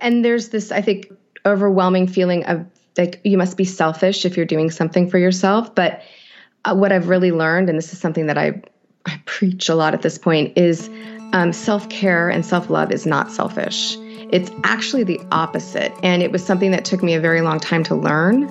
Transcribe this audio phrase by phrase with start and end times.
[0.00, 1.12] And there's this, I think,
[1.46, 2.66] overwhelming feeling of
[2.98, 5.74] like you must be selfish if you're doing something for yourself.
[5.74, 6.02] But
[6.64, 8.62] uh, what I've really learned, and this is something that I,
[9.06, 10.90] I preach a lot at this point, is
[11.32, 13.96] um, self care and self love is not selfish.
[14.32, 15.92] It's actually the opposite.
[16.02, 18.48] And it was something that took me a very long time to learn.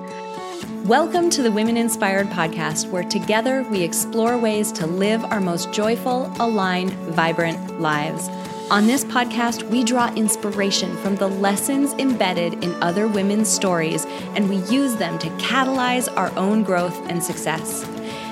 [0.86, 5.72] Welcome to the Women Inspired podcast, where together we explore ways to live our most
[5.72, 8.28] joyful, aligned, vibrant lives.
[8.70, 14.48] On this podcast, we draw inspiration from the lessons embedded in other women's stories, and
[14.48, 17.84] we use them to catalyze our own growth and success.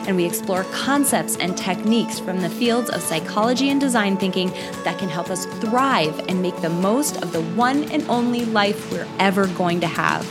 [0.06, 4.50] And we explore concepts and techniques from the fields of psychology and design thinking
[4.84, 8.92] that can help us thrive and make the most of the one and only life
[8.92, 10.24] we're ever going to have.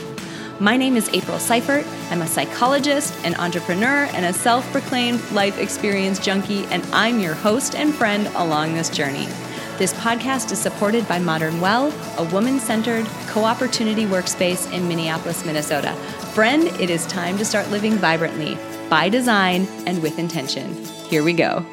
[0.58, 1.86] My name is April Seifert.
[2.10, 7.34] I'm a psychologist, an entrepreneur, and a self proclaimed life experience junkie, and I'm your
[7.34, 9.28] host and friend along this journey.
[9.78, 15.44] This podcast is supported by Modern Well, a woman centered co opportunity workspace in Minneapolis,
[15.44, 15.92] Minnesota.
[16.34, 18.58] Friend, it is time to start living vibrantly,
[18.90, 20.74] by design, and with intention.
[21.08, 21.64] Here we go.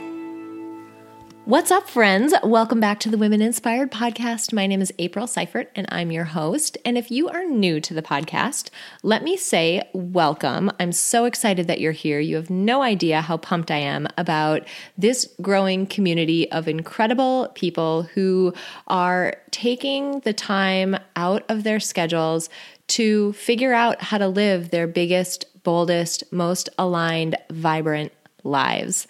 [1.46, 2.34] What's up, friends?
[2.44, 4.52] Welcome back to the Women Inspired podcast.
[4.52, 6.76] My name is April Seifert, and I'm your host.
[6.84, 8.72] And if you are new to the podcast,
[9.04, 10.72] let me say welcome.
[10.80, 12.20] I'm so excited that you're here.
[12.20, 18.02] You have no idea how pumped I am about this growing community of incredible people
[18.16, 18.52] who
[18.88, 22.50] are taking the time out of their schedules
[22.88, 28.12] to figure out how to live their biggest, boldest, most aligned, vibrant
[28.44, 29.06] lives.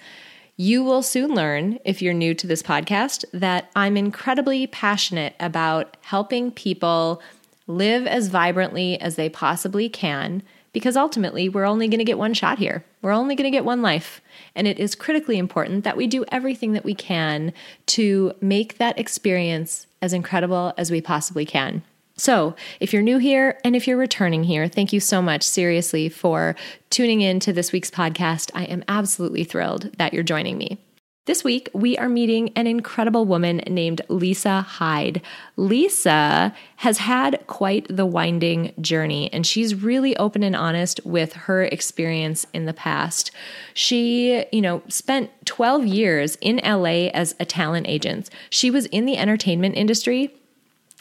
[0.58, 5.98] You will soon learn, if you're new to this podcast, that I'm incredibly passionate about
[6.00, 7.22] helping people
[7.68, 12.34] live as vibrantly as they possibly can because ultimately we're only going to get one
[12.34, 12.86] shot here.
[13.02, 14.22] We're only going to get one life.
[14.56, 17.52] And it is critically important that we do everything that we can
[17.88, 21.84] to make that experience as incredible as we possibly can.
[22.18, 26.08] So, if you're new here and if you're returning here, thank you so much, seriously,
[26.08, 26.56] for
[26.90, 28.52] tuning in to this week's podcast.
[28.56, 30.80] I am absolutely thrilled that you're joining me.
[31.26, 35.24] This week, we are meeting an incredible woman named Lisa Hyde.
[35.58, 41.64] Lisa has had quite the winding journey, and she's really open and honest with her
[41.64, 43.32] experience in the past.
[43.74, 48.30] She, you know, spent 12 years in LA as a talent agent.
[48.52, 50.32] She was in the entertainment industry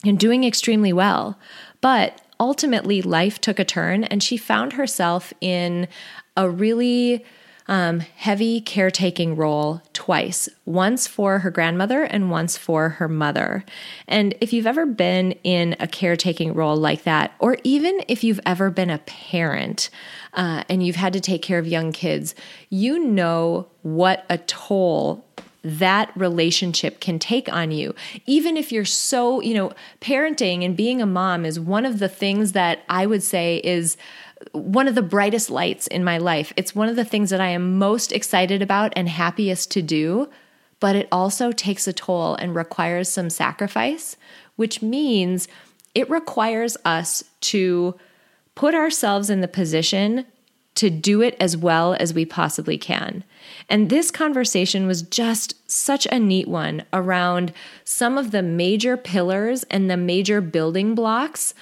[0.05, 1.39] and doing extremely well.
[1.81, 5.89] But ultimately, life took a turn and she found herself in
[6.37, 7.25] a really
[7.67, 13.65] um, heavy caretaking role twice once for her grandmother and once for her mother.
[14.07, 18.41] And if you've ever been in a caretaking role like that, or even if you've
[18.45, 19.89] ever been a parent
[20.35, 22.35] uh, and you've had to take care of young kids,
[22.69, 25.25] you know what a toll
[25.65, 27.95] that relationship can take on you.
[28.27, 32.09] Even if you're so, you know, parenting and being a mom is one of the
[32.09, 33.97] things that I would say is
[34.53, 36.53] one of the brightest lights in my life.
[36.57, 40.29] It's one of the things that I am most excited about and happiest to do,
[40.81, 44.17] but it also takes a toll and requires some sacrifice,
[44.57, 45.49] which means
[45.95, 47.95] it requires us to
[48.55, 50.27] put ourselves in the position
[50.75, 53.25] to do it as well as we possibly can.
[53.69, 57.53] And this conversation was just such a neat one around
[57.85, 61.55] some of the major pillars and the major building blocks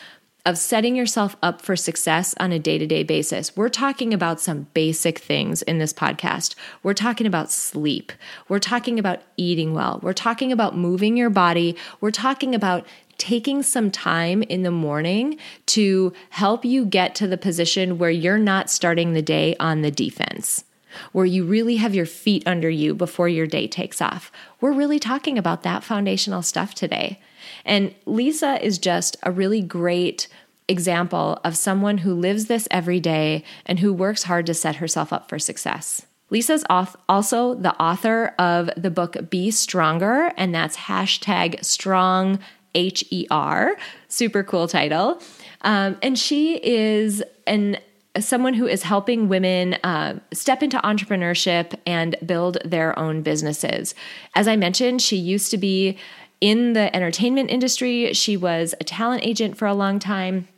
[0.45, 3.57] of setting yourself up for success on a day to day basis.
[3.57, 6.57] We're talking about some basic things in this podcast.
[6.83, 8.13] We're talking about sleep.
[8.49, 10.01] We're talking about eating well.
[10.03, 11.77] We're talking about moving your body.
[12.01, 12.87] We're talking about
[13.19, 18.39] taking some time in the morning to help you get to the position where you're
[18.39, 20.65] not starting the day on the defense,
[21.13, 24.33] where you really have your feet under you before your day takes off.
[24.61, 27.21] We're really talking about that foundational stuff today.
[27.65, 30.29] And Lisa is just a really great
[30.69, 35.13] example of someone who lives this every day and who works hard to set herself
[35.13, 36.07] up for success.
[36.31, 36.65] Lisa's
[37.09, 42.39] also the author of the book Be Stronger, and that's hashtag strong
[42.75, 43.77] H E R.
[44.09, 45.21] Super cool title.
[45.61, 47.77] Um, and she is an
[48.19, 53.95] someone who is helping women uh, step into entrepreneurship and build their own businesses.
[54.35, 55.97] As I mentioned, she used to be
[56.43, 58.13] in the entertainment industry.
[58.13, 60.49] She was a talent agent for a long time.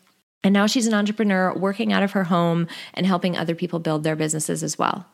[0.43, 4.03] And now she's an entrepreneur working out of her home and helping other people build
[4.03, 5.07] their businesses as well.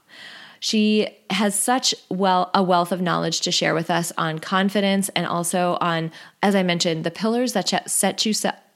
[0.60, 5.26] She has such well a wealth of knowledge to share with us on confidence and
[5.26, 6.12] also on,
[6.42, 8.32] as I mentioned, the pillars that set you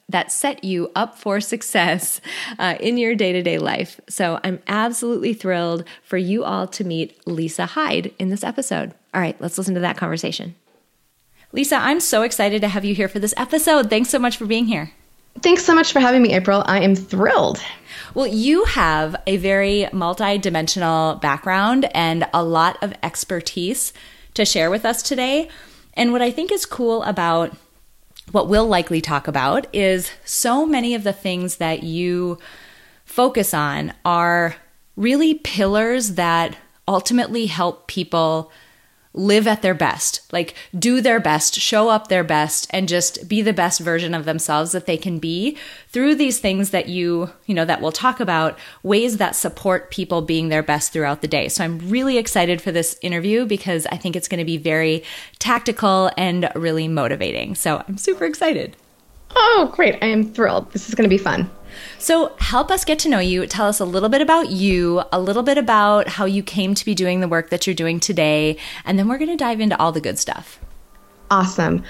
[0.08, 2.20] that set you up for success
[2.58, 4.00] uh, in your day to day life.
[4.08, 8.94] So I'm absolutely thrilled for you all to meet Lisa Hyde in this episode.
[9.12, 10.56] All right, let's listen to that conversation.
[11.54, 13.88] Lisa, I'm so excited to have you here for this episode.
[13.88, 14.90] Thanks so much for being here.
[15.40, 16.64] Thanks so much for having me, April.
[16.66, 17.62] I am thrilled.
[18.12, 23.92] Well, you have a very multidimensional background and a lot of expertise
[24.34, 25.48] to share with us today.
[25.94, 27.56] And what I think is cool about
[28.32, 32.36] what we'll likely talk about is so many of the things that you
[33.04, 34.56] focus on are
[34.96, 36.56] really pillars that
[36.88, 38.50] ultimately help people
[39.14, 43.40] live at their best, like do their best, show up their best, and just be
[43.40, 45.56] the best version of themselves that they can be
[45.88, 50.20] through these things that you, you know, that we'll talk about, ways that support people
[50.20, 51.49] being their best throughout the day.
[51.49, 55.05] So I'm really excited for this interview because I think it's going to be very
[55.38, 57.55] tactical and really motivating.
[57.55, 58.76] So I'm super excited.
[59.37, 59.96] Oh, great.
[60.02, 60.72] I am thrilled.
[60.72, 61.50] This is going to be fun.
[61.98, 63.46] So, help us get to know you.
[63.46, 66.84] Tell us a little bit about you, a little bit about how you came to
[66.84, 69.78] be doing the work that you're doing today, and then we're going to dive into
[69.78, 70.63] all the good stuff.
[71.30, 71.82] Awesome.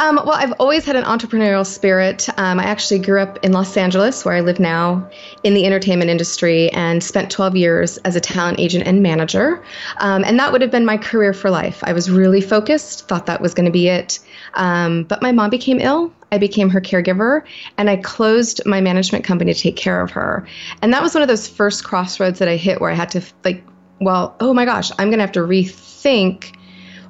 [0.00, 2.28] Um, well, I've always had an entrepreneurial spirit.
[2.36, 5.08] Um, I actually grew up in Los Angeles, where I live now,
[5.44, 9.62] in the entertainment industry, and spent 12 years as a talent agent and manager.
[9.98, 11.82] Um, and that would have been my career for life.
[11.84, 14.18] I was really focused, thought that was going to be it.
[14.54, 16.12] Um, but my mom became ill.
[16.32, 17.42] I became her caregiver,
[17.78, 20.46] and I closed my management company to take care of her.
[20.82, 23.22] And that was one of those first crossroads that I hit where I had to,
[23.44, 23.64] like,
[24.00, 26.56] well, oh my gosh, I'm going to have to rethink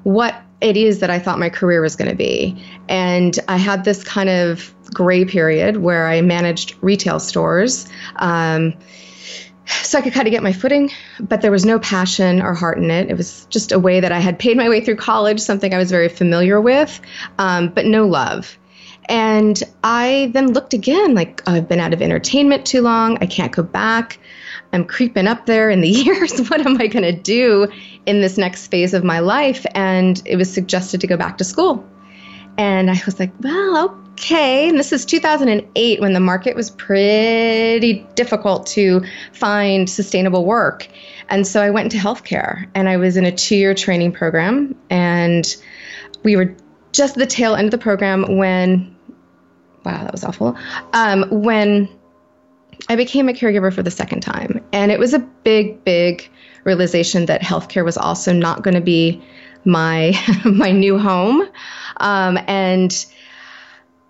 [0.03, 2.63] what it is that I thought my career was going to be.
[2.89, 7.89] And I had this kind of gray period where I managed retail stores.
[8.17, 8.75] Um,
[9.83, 10.91] so I could kind of get my footing,
[11.21, 13.09] but there was no passion or heart in it.
[13.09, 15.79] It was just a way that I had paid my way through college, something I
[15.79, 17.01] was very familiar with,
[17.39, 18.59] um, but no love.
[19.09, 23.19] And I then looked again, like, oh, I've been out of entertainment too long.
[23.21, 24.19] I can't go back.
[24.73, 26.49] I'm creeping up there in the years.
[26.49, 27.69] what am I going to do
[28.07, 29.65] in this next phase of my life?
[29.75, 31.89] And it was suggested to go back to school.
[32.59, 34.69] And I was like, well, okay.
[34.69, 39.03] And this is 2008 when the market was pretty difficult to
[39.33, 40.89] find sustainable work.
[41.29, 44.75] And so I went into healthcare and I was in a two year training program.
[44.91, 45.47] And
[46.23, 46.55] we were
[46.93, 48.95] just at the tail end of the program when,
[49.85, 50.57] wow, that was awful.
[50.93, 51.89] Um, when
[52.89, 54.65] I became a caregiver for the second time.
[54.73, 56.29] And it was a big, big
[56.65, 59.23] realization that healthcare was also not going to be
[59.65, 60.13] my
[60.45, 61.49] my new home.
[61.99, 63.07] Um, and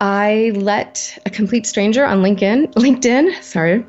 [0.00, 3.84] I let a complete stranger on LinkedIn, LinkedIn, sorry,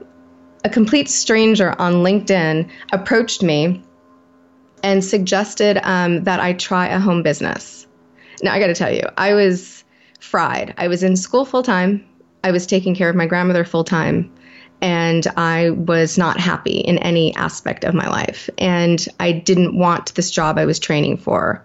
[0.64, 3.82] a complete stranger on LinkedIn approached me
[4.84, 7.88] and suggested um, that I try a home business.
[8.44, 9.84] Now I got to tell you, I was
[10.20, 10.74] fried.
[10.78, 12.06] I was in school full time.
[12.44, 14.32] I was taking care of my grandmother full time
[14.82, 18.50] and I was not happy in any aspect of my life.
[18.58, 21.64] And I didn't want this job I was training for.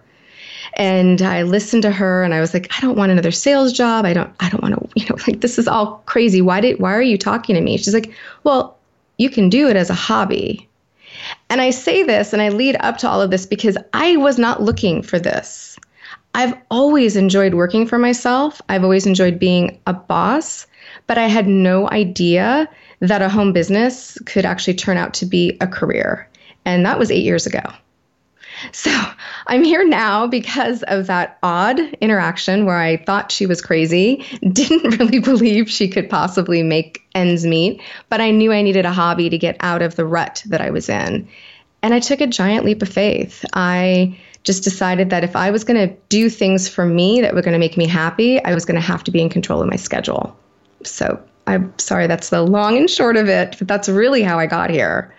[0.74, 4.04] And I listened to her and I was like, I don't want another sales job.
[4.04, 6.42] I don't I don't want to, you know, like this is all crazy.
[6.42, 7.78] Why did why are you talking to me?
[7.78, 8.12] She's like,
[8.44, 8.76] Well,
[9.16, 10.68] you can do it as a hobby.
[11.48, 14.38] And I say this and I lead up to all of this because I was
[14.38, 15.78] not looking for this.
[16.34, 18.60] I've always enjoyed working for myself.
[18.68, 20.66] I've always enjoyed being a boss,
[21.06, 22.68] but I had no idea
[23.00, 26.28] that a home business could actually turn out to be a career.
[26.64, 27.62] And that was eight years ago.
[28.72, 28.90] So
[29.46, 34.98] I'm here now because of that odd interaction where I thought she was crazy, didn't
[34.98, 39.30] really believe she could possibly make ends meet, but I knew I needed a hobby
[39.30, 41.28] to get out of the rut that I was in.
[41.82, 43.44] And I took a giant leap of faith.
[43.52, 47.42] I just decided that if I was going to do things for me that were
[47.42, 49.68] going to make me happy, I was going to have to be in control of
[49.68, 50.36] my schedule.
[50.84, 54.46] So I'm sorry, that's the long and short of it, but that's really how I
[54.46, 55.14] got here.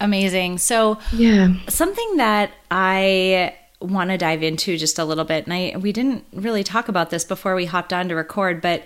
[0.00, 0.58] Amazing.
[0.58, 5.76] So, yeah, something that I want to dive into just a little bit, and I
[5.78, 8.84] we didn't really talk about this before we hopped on to record, but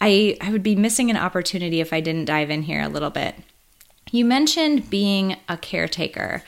[0.00, 3.10] I I would be missing an opportunity if I didn't dive in here a little
[3.10, 3.36] bit.
[4.10, 6.42] You mentioned being a caretaker.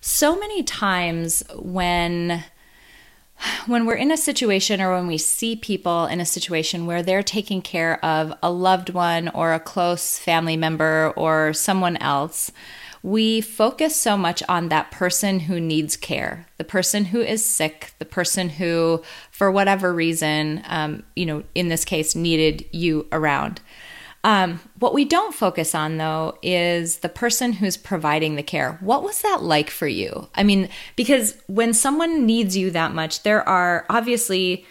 [0.00, 2.42] So many times when
[3.66, 7.22] when we're in a situation or when we see people in a situation where they're
[7.22, 12.52] taking care of a loved one or a close family member or someone else,
[13.02, 17.92] we focus so much on that person who needs care, the person who is sick,
[17.98, 23.60] the person who, for whatever reason, um, you know, in this case, needed you around.
[24.24, 28.78] Um, what we don't focus on, though, is the person who's providing the care.
[28.80, 30.28] What was that like for you?
[30.34, 34.64] I mean, because when someone needs you that much, there are obviously,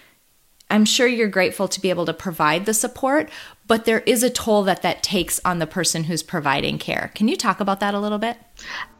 [0.70, 3.30] I'm sure you're grateful to be able to provide the support,
[3.68, 7.12] but there is a toll that that takes on the person who's providing care.
[7.14, 8.38] Can you talk about that a little bit?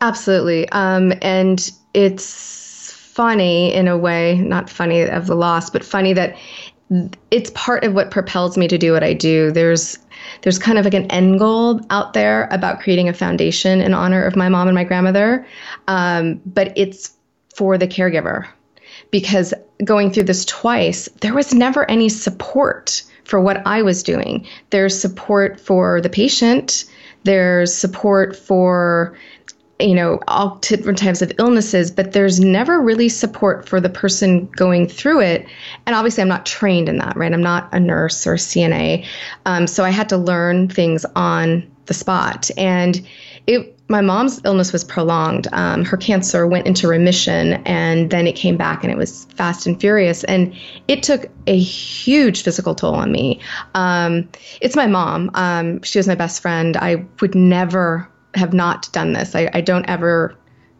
[0.02, 0.68] Absolutely.
[0.70, 6.36] Um, and it's funny in a way, not funny of the loss, but funny that
[7.32, 9.50] it's part of what propels me to do what I do.
[9.52, 9.98] There's
[10.42, 14.24] there's kind of like an end goal out there about creating a foundation in honor
[14.24, 15.46] of my mom and my grandmother,
[15.88, 17.14] um, but it's
[17.56, 18.48] for the caregiver
[19.12, 24.48] because going through this twice, there was never any support for what I was doing.
[24.70, 26.86] There's support for the patient.
[27.24, 29.18] There's support for
[29.82, 34.46] you know, all different types of illnesses, but there's never really support for the person
[34.46, 35.46] going through it.
[35.86, 37.34] And obviously, I'm not trained in that, right?
[37.34, 39.06] I'm not a nurse or CNA.
[39.46, 42.50] Um, so I had to learn things on the spot.
[42.58, 43.06] And
[43.48, 45.48] it, my mom's illness was prolonged.
[45.52, 49.68] Um, her cancer went into remission and then it came back and it was fast
[49.68, 50.24] and furious.
[50.24, 50.56] And
[50.88, 53.42] it took a huge physical toll on me.
[53.74, 54.30] Um,
[54.62, 55.32] it's my mom.
[55.34, 56.78] Um, she was my best friend.
[56.78, 59.36] I would never have not done this.
[59.36, 60.36] I, I don't ever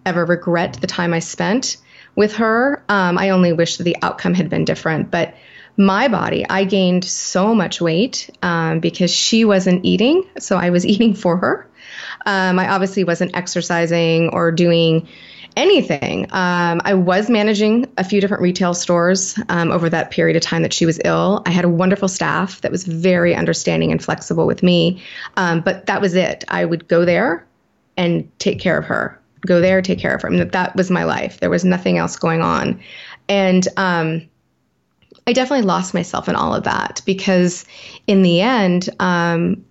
[0.06, 1.78] ever regret the time I spent
[2.16, 2.84] with her.
[2.90, 5.12] Um, I only wish that the outcome had been different.
[5.12, 5.36] But
[5.78, 10.86] my body, I gained so much weight um, because she wasn't eating, so I was
[10.94, 11.68] eating for her.
[12.26, 15.08] Um, I obviously wasn't exercising or doing
[15.56, 16.26] anything.
[16.32, 20.62] Um, I was managing a few different retail stores um, over that period of time
[20.62, 21.42] that she was ill.
[21.46, 25.02] I had a wonderful staff that was very understanding and flexible with me,
[25.38, 26.44] um, but that was it.
[26.48, 27.46] I would go there
[27.98, 29.20] and take care of her.
[29.46, 30.28] Go there, take care of her.
[30.28, 31.40] I mean, that was my life.
[31.40, 32.80] There was nothing else going on,
[33.28, 34.30] and um,
[35.28, 37.66] I definitely lost myself in all of that because,
[38.08, 39.66] in the end, um,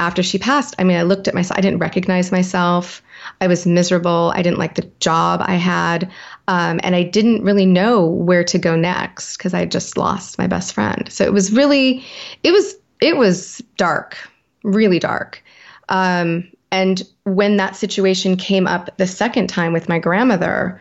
[0.00, 1.58] after she passed, I mean, I looked at myself.
[1.58, 3.02] I didn't recognize myself.
[3.40, 4.32] I was miserable.
[4.34, 6.10] I didn't like the job I had.
[6.48, 10.46] Um, and I didn't really know where to go next because I just lost my
[10.46, 11.06] best friend.
[11.12, 12.04] So it was really,
[12.42, 14.16] it was, it was dark,
[14.64, 15.44] really dark.
[15.90, 20.80] Um, and when that situation came up the second time with my grandmother,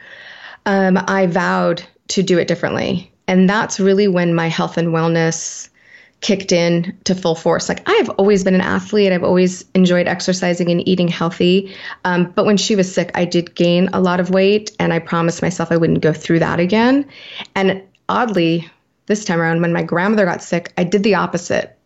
[0.66, 3.12] um, I vowed to do it differently.
[3.28, 5.70] And that's really when my health and wellness
[6.22, 7.70] kicked in to full force.
[7.70, 9.12] Like I've always been an athlete.
[9.12, 11.74] I've always enjoyed exercising and eating healthy.
[12.04, 15.00] Um, but when she was sick, I did gain a lot of weight, and I
[15.00, 17.06] promised myself I wouldn't go through that again.
[17.56, 18.70] And oddly,
[19.06, 21.78] this time around, when my grandmother got sick, I did the opposite.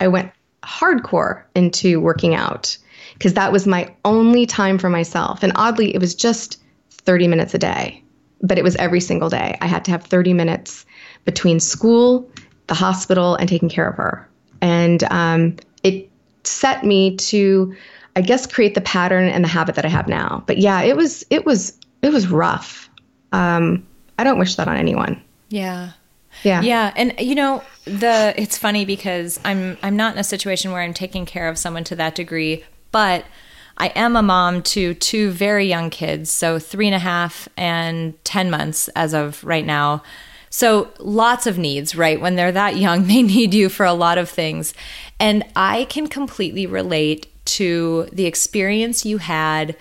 [0.00, 0.32] I went
[0.62, 2.76] hardcore into working out
[3.14, 5.42] because that was my only time for myself.
[5.42, 8.02] And oddly, it was just 30 minutes a day,
[8.40, 9.58] but it was every single day.
[9.60, 10.86] I had to have 30 minutes
[11.24, 12.28] between school
[12.66, 14.28] the hospital and taking care of her.
[14.60, 16.08] And um, it
[16.44, 17.74] set me to,
[18.16, 20.44] I guess, create the pattern and the habit that I have now.
[20.46, 22.88] But yeah, it was it was it was rough.
[23.32, 23.86] Um,
[24.18, 25.22] I don't wish that on anyone.
[25.48, 25.92] Yeah.
[26.44, 26.62] Yeah.
[26.62, 30.80] Yeah, and you know, the it's funny because I'm I'm not in a situation where
[30.82, 33.26] I'm taking care of someone to that degree, but
[33.76, 38.22] I am a mom to two very young kids, so three and a half and
[38.24, 40.02] ten months as of right now.
[40.52, 42.20] So lots of needs, right?
[42.20, 44.74] When they're that young, they need you for a lot of things.
[45.18, 49.76] And I can completely relate to the experience you had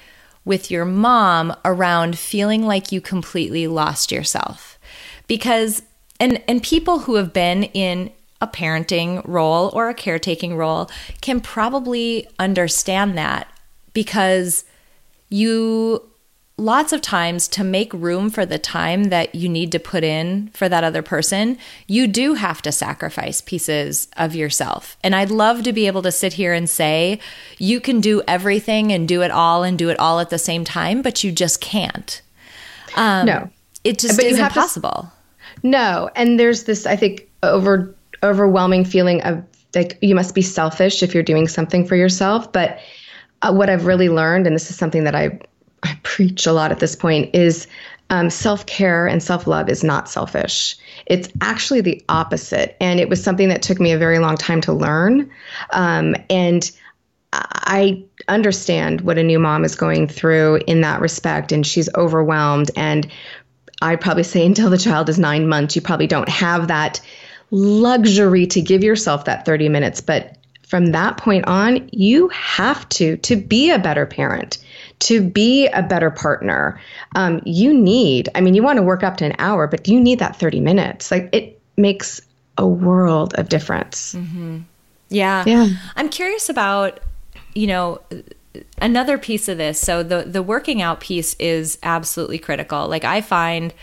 [0.45, 4.79] with your mom around feeling like you completely lost yourself.
[5.27, 5.83] Because
[6.19, 10.89] and and people who have been in a parenting role or a caretaking role
[11.21, 13.47] can probably understand that
[13.93, 14.63] because
[15.29, 16.10] you
[16.61, 20.49] lots of times to make room for the time that you need to put in
[20.53, 24.95] for that other person, you do have to sacrifice pieces of yourself.
[25.03, 27.19] And I'd love to be able to sit here and say,
[27.57, 30.63] you can do everything and do it all and do it all at the same
[30.63, 32.21] time, but you just can't.
[32.95, 33.49] Um, no.
[33.83, 35.11] It just but isn't possible.
[35.61, 36.09] To, no.
[36.15, 41.15] And there's this, I think, over overwhelming feeling of like you must be selfish if
[41.15, 42.51] you're doing something for yourself.
[42.51, 42.79] But
[43.41, 45.39] uh, what I've really learned, and this is something that I
[45.83, 47.67] I preach a lot at this point is
[48.11, 50.77] um, self care and self love is not selfish.
[51.05, 52.75] It's actually the opposite.
[52.79, 55.31] And it was something that took me a very long time to learn.
[55.71, 56.69] Um, and
[57.33, 61.53] I understand what a new mom is going through in that respect.
[61.53, 62.69] And she's overwhelmed.
[62.75, 63.09] And
[63.81, 66.99] I'd probably say until the child is nine months, you probably don't have that
[67.49, 70.01] luxury to give yourself that 30 minutes.
[70.01, 74.57] But from that point on, you have to to be a better parent
[75.01, 76.79] to be a better partner,
[77.15, 79.99] um, you need, I mean, you want to work up to an hour, but you
[79.99, 81.11] need that 30 minutes.
[81.11, 82.21] Like it makes
[82.57, 84.13] a world of difference.
[84.13, 84.59] Mm-hmm.
[85.09, 85.43] Yeah.
[85.45, 85.69] Yeah.
[85.95, 86.99] I'm curious about,
[87.53, 88.01] you know,
[88.81, 89.79] another piece of this.
[89.79, 92.87] So the, the working out piece is absolutely critical.
[92.87, 93.73] Like I find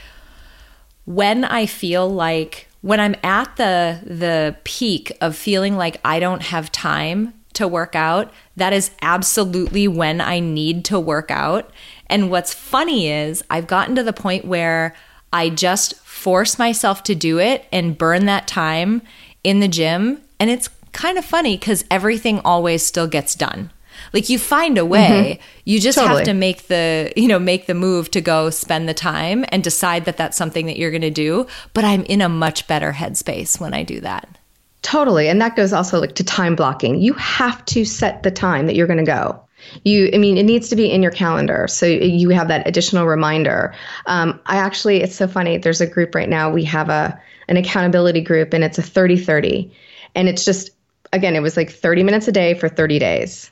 [1.05, 6.43] when I feel like when I'm at the the peak of feeling like I don't
[6.43, 11.71] have time to work out, that is absolutely when I need to work out.
[12.07, 14.95] And what's funny is I've gotten to the point where
[15.33, 19.03] I just force myself to do it and burn that time
[19.45, 20.23] in the gym.
[20.41, 23.71] And it's kind of funny because everything always still gets done.
[24.13, 25.39] Like you find a way.
[25.41, 25.61] Mm-hmm.
[25.65, 26.21] You just totally.
[26.21, 29.63] have to make the, you know, make the move to go spend the time and
[29.63, 31.47] decide that that's something that you're going to do.
[31.75, 34.38] But I'm in a much better headspace when I do that.
[34.83, 35.29] Totally.
[35.29, 37.01] And that goes also like to time blocking.
[37.01, 39.43] You have to set the time that you're going to go.
[39.85, 41.67] You, I mean, it needs to be in your calendar.
[41.69, 43.75] So you have that additional reminder.
[44.07, 45.59] Um, I actually, it's so funny.
[45.59, 46.51] There's a group right now.
[46.51, 49.73] We have a, an accountability group and it's a 30 30.
[50.15, 50.71] And it's just,
[51.13, 53.51] again, it was like 30 minutes a day for 30 days.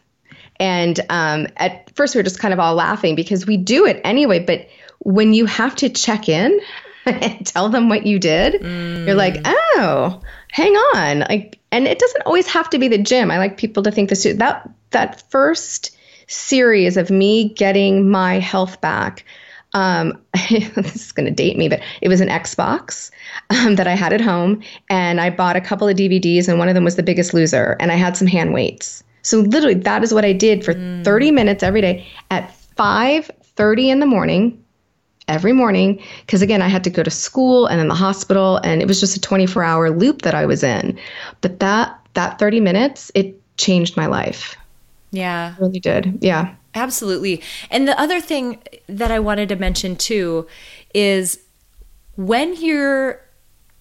[0.58, 4.00] And um, at first, we were just kind of all laughing because we do it
[4.04, 4.38] anyway.
[4.38, 4.68] But
[5.00, 6.58] when you have to check in
[7.06, 9.06] and tell them what you did, mm.
[9.06, 9.52] you're like, mm.
[9.76, 11.20] oh, hang on.
[11.20, 13.30] Like, and it doesn't always have to be the gym.
[13.30, 14.24] I like people to think this.
[14.24, 15.96] That that first
[16.28, 19.24] series of me getting my health back.
[19.72, 23.10] Um, this is going to date me, but it was an Xbox
[23.50, 26.68] um, that I had at home, and I bought a couple of DVDs, and one
[26.68, 29.04] of them was The Biggest Loser, and I had some hand weights.
[29.22, 31.04] So literally, that is what I did for mm.
[31.04, 34.62] 30 minutes every day at 5:30 in the morning,
[35.28, 36.02] every morning.
[36.24, 39.00] Because again, I had to go to school and then the hospital, and it was
[39.00, 40.98] just a 24-hour loop that I was in.
[41.40, 44.56] But that that 30 minutes, it changed my life.
[45.10, 46.18] Yeah, it really did.
[46.20, 47.42] Yeah, absolutely.
[47.70, 50.46] And the other thing that I wanted to mention too
[50.94, 51.38] is
[52.16, 53.20] when you're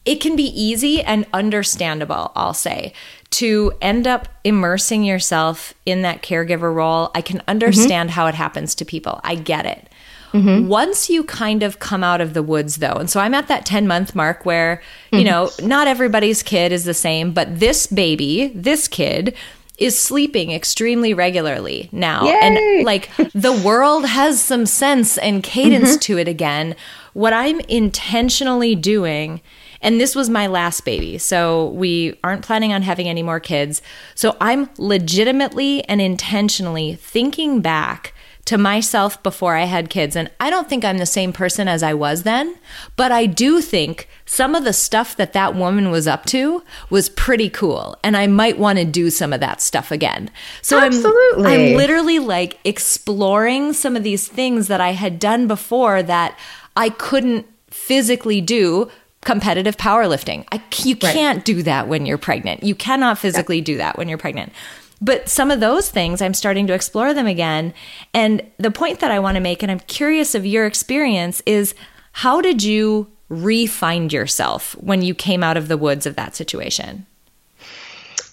[0.06, 2.94] it can be easy and understandable, I'll say,
[3.32, 7.10] to end up immersing yourself in that caregiver role.
[7.16, 8.16] I can understand mm-hmm.
[8.16, 9.20] how it happens to people.
[9.24, 9.90] I get it.
[10.34, 10.68] Mm-hmm.
[10.68, 13.66] Once you kind of come out of the woods, though, and so I'm at that
[13.66, 15.28] 10 month mark where, you mm-hmm.
[15.28, 19.36] know, not everybody's kid is the same, but this baby, this kid,
[19.78, 22.26] is sleeping extremely regularly now.
[22.26, 22.40] Yay!
[22.42, 26.00] And like the world has some sense and cadence mm-hmm.
[26.00, 26.76] to it again.
[27.14, 29.42] What I'm intentionally doing
[29.86, 31.20] and this was my last baby.
[31.20, 33.84] So we aren't planning on having any more kids.
[34.16, 38.15] So I'm legitimately and intentionally thinking back
[38.46, 40.16] to myself before I had kids.
[40.16, 42.56] And I don't think I'm the same person as I was then,
[42.96, 47.10] but I do think some of the stuff that that woman was up to was
[47.10, 47.98] pretty cool.
[48.04, 50.30] And I might want to do some of that stuff again.
[50.62, 51.46] So Absolutely.
[51.46, 56.38] I'm, I'm literally like exploring some of these things that I had done before that
[56.78, 60.46] I couldn't physically do competitive powerlifting.
[60.52, 62.64] I, you can't do that when you're pregnant.
[62.64, 63.64] You cannot physically yeah.
[63.64, 64.54] do that when you're pregnant.
[65.02, 67.74] But some of those things, I'm starting to explore them again.
[68.14, 71.76] And the point that I want to make, and I'm curious of your experience, is
[72.14, 77.06] how did you re-find yourself when you came out of the woods of that situation?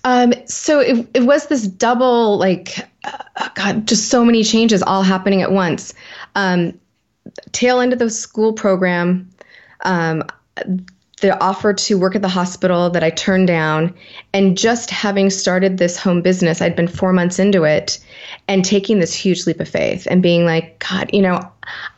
[0.05, 5.03] Um, so it, it was this double, like, uh, God, just so many changes all
[5.03, 5.94] happening at once.
[6.35, 6.79] Um,
[7.53, 9.31] tail end of the school program,
[9.85, 10.25] um,
[11.23, 13.95] the offer to work at the hospital that I turned down,
[14.35, 18.01] and just having started this home business, I'd been four months into it,
[18.49, 21.41] and taking this huge leap of faith and being like, God, you know,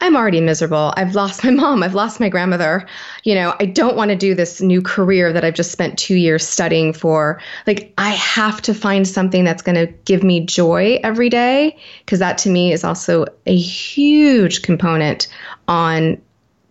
[0.02, 0.92] I'm already miserable.
[0.98, 1.82] I've lost my mom.
[1.82, 2.86] I've lost my grandmother.
[3.24, 6.16] You know, I don't want to do this new career that I've just spent two
[6.16, 7.40] years studying for.
[7.66, 12.18] Like, I have to find something that's going to give me joy every day, because
[12.18, 15.28] that to me is also a huge component
[15.66, 16.20] on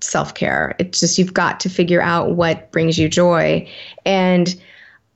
[0.04, 0.76] self care.
[0.80, 3.68] It's just you've got to figure out what brings you joy.
[4.06, 4.54] And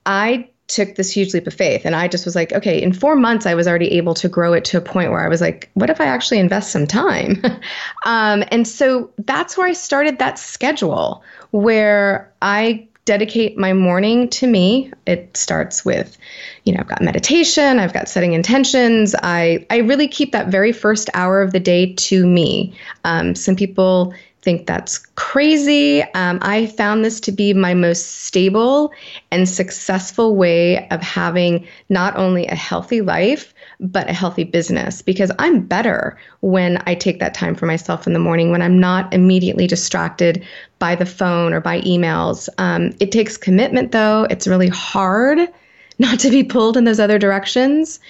[0.06, 3.16] I took this huge leap of faith and I just was like, okay, in four
[3.16, 5.70] months, I was already able to grow it to a point where I was like,
[5.74, 7.42] what if I actually invest some time?
[8.04, 14.46] um, and so that's where I started that schedule where I dedicate my morning to
[14.46, 14.92] me.
[15.06, 16.18] It starts with,
[16.64, 19.14] you know, I've got meditation, I've got setting intentions.
[19.22, 22.74] I, I really keep that very first hour of the day to me.
[23.04, 26.02] Um, some people think that's crazy.
[26.14, 28.92] Um, I found this to be my most stable
[29.30, 35.30] and successful way of having not only a healthy life, but a healthy business because
[35.38, 39.12] I'm better when I take that time for myself in the morning, when I'm not
[39.12, 40.44] immediately distracted
[40.78, 42.48] by the phone or by emails.
[42.58, 44.26] Um, it takes commitment, though.
[44.30, 45.38] It's really hard
[45.98, 48.00] not to be pulled in those other directions.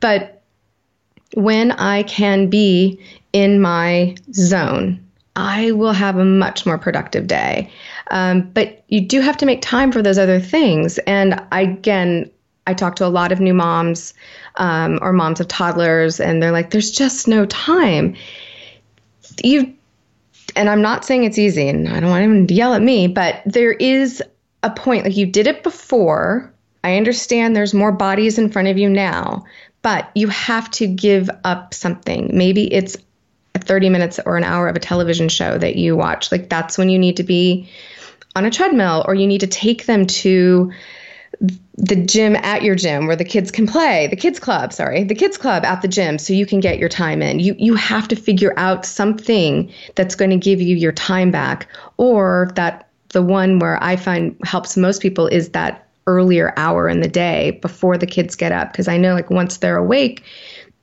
[0.00, 0.42] But
[1.34, 3.00] when I can be
[3.32, 5.07] in my zone,
[5.38, 7.70] I will have a much more productive day.
[8.10, 10.98] Um, but you do have to make time for those other things.
[10.98, 12.28] And I, again,
[12.66, 14.14] I talk to a lot of new moms
[14.56, 18.16] um, or moms of toddlers, and they're like, "There's just no time."
[19.44, 19.74] You,
[20.56, 23.06] and I'm not saying it's easy, and I don't want anyone to yell at me,
[23.06, 24.20] but there is
[24.64, 25.04] a point.
[25.04, 26.52] Like you did it before.
[26.82, 29.44] I understand there's more bodies in front of you now,
[29.82, 32.30] but you have to give up something.
[32.36, 32.96] Maybe it's
[33.64, 36.30] 30 minutes or an hour of a television show that you watch.
[36.32, 37.68] Like that's when you need to be
[38.36, 40.72] on a treadmill or you need to take them to
[41.76, 45.14] the gym at your gym where the kids can play the kids club sorry the
[45.14, 48.08] kids club at the gym so you can get your time in you you have
[48.08, 53.22] to figure out something that's going to give you your time back or that the
[53.22, 57.96] one where i find helps most people is that earlier hour in the day before
[57.96, 60.24] the kids get up because i know like once they're awake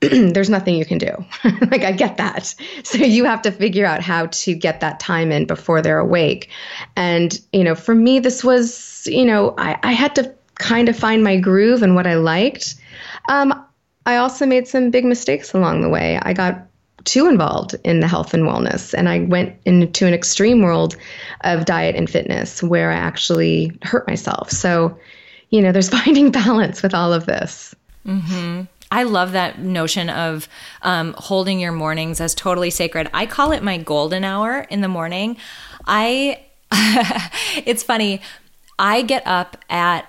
[0.00, 1.24] there's nothing you can do.
[1.44, 2.54] like, I get that.
[2.84, 6.50] So, you have to figure out how to get that time in before they're awake.
[6.96, 10.96] And, you know, for me, this was, you know, I, I had to kind of
[10.96, 12.74] find my groove and what I liked.
[13.28, 13.64] Um,
[14.04, 16.18] I also made some big mistakes along the way.
[16.22, 16.66] I got
[17.04, 20.96] too involved in the health and wellness, and I went into an extreme world
[21.42, 24.50] of diet and fitness where I actually hurt myself.
[24.50, 24.98] So,
[25.50, 27.74] you know, there's finding balance with all of this.
[28.06, 28.62] Mm-hmm.
[28.90, 30.48] I love that notion of
[30.82, 33.10] um, holding your mornings as totally sacred.
[33.12, 35.36] I call it my golden hour in the morning.
[35.86, 36.44] I,
[37.64, 38.20] it's funny.
[38.78, 40.08] I get up at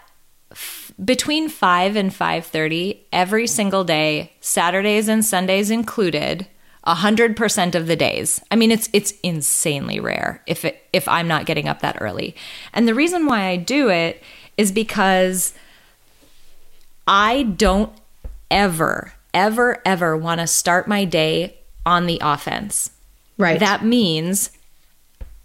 [1.03, 6.47] between 5 and 5:30 every single day, Saturdays and Sundays included,
[6.85, 8.41] 100% of the days.
[8.49, 12.35] I mean it's it's insanely rare if it, if I'm not getting up that early.
[12.73, 14.23] And the reason why I do it
[14.57, 15.53] is because
[17.05, 17.91] I don't
[18.49, 22.89] ever ever ever want to start my day on the offense.
[23.37, 23.59] Right.
[23.59, 24.51] That means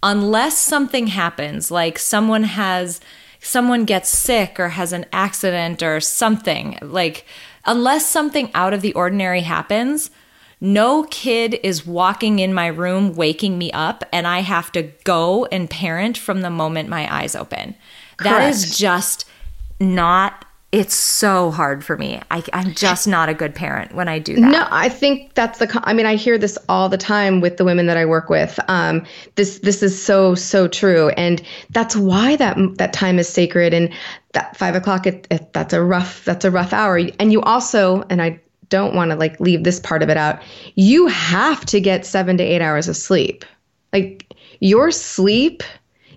[0.03, 3.01] unless something happens like someone has
[3.41, 7.27] someone gets sick or has an accident or something, like,
[7.67, 10.11] unless something out of the ordinary happens,
[10.61, 15.45] no kid is walking in my room waking me up and I have to go
[15.47, 17.75] and parent from the moment my eyes open.
[18.17, 18.37] Correct.
[18.39, 19.25] That is just
[19.81, 22.19] not it's so hard for me.
[22.31, 24.51] I, am just not a good parent when I do that.
[24.51, 25.81] No, I think that's the.
[25.85, 28.59] I mean, I hear this all the time with the women that I work with.
[28.69, 29.05] Um,
[29.35, 33.75] this this is so so true, and that's why that that time is sacred.
[33.75, 33.93] And
[34.33, 36.99] that five o'clock, it, it, that's a rough that's a rough hour.
[37.21, 40.41] And you also, and I don't want to like leave this part of it out.
[40.75, 43.45] You have to get seven to eight hours of sleep.
[43.93, 45.63] Like your sleep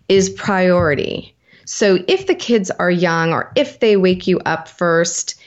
[0.08, 1.35] is priority
[1.66, 5.40] so if the kids are young or if they wake you up first,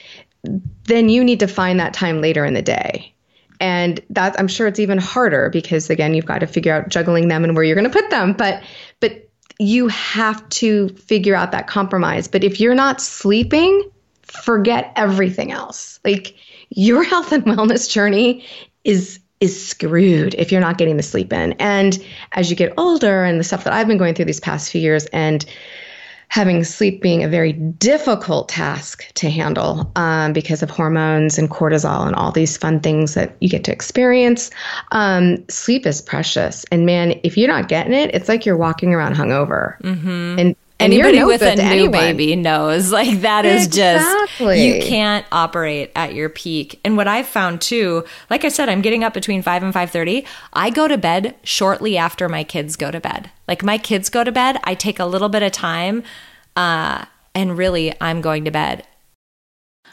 [0.83, 3.13] then you need to find that time later in the day.
[3.61, 7.27] And that I'm sure it's even harder because again, you've got to figure out juggling
[7.27, 8.33] them and where you're going to put them.
[8.33, 8.63] But
[8.99, 9.29] but
[9.59, 12.27] you have to figure out that compromise.
[12.27, 13.83] But if you're not sleeping,
[14.23, 15.99] forget everything else.
[16.05, 16.35] Like
[16.69, 18.45] your health and wellness journey
[18.83, 21.53] is is screwed if you're not getting the sleep in.
[21.53, 21.97] And
[22.33, 24.81] as you get older and the stuff that I've been going through these past few
[24.81, 25.45] years and
[26.29, 32.05] having sleep being a very difficult task to handle um, because of hormones and cortisol
[32.05, 34.51] and all these fun things that you get to experience.
[34.91, 38.93] Um, sleep is precious, and man, if you're not getting it, it's like you're walking
[38.93, 39.79] around hungover.
[39.81, 40.39] Mm-hmm.
[40.39, 41.91] And Anybody with a new anyone.
[41.91, 44.55] baby knows like that is exactly.
[44.55, 46.79] just you can't operate at your peak.
[46.85, 49.91] And what I've found too, like I said, I'm getting up between five and five
[49.91, 50.25] thirty.
[50.53, 53.29] I go to bed shortly after my kids go to bed.
[53.47, 56.03] Like my kids go to bed, I take a little bit of time,
[56.55, 58.85] uh, and really I'm going to bed.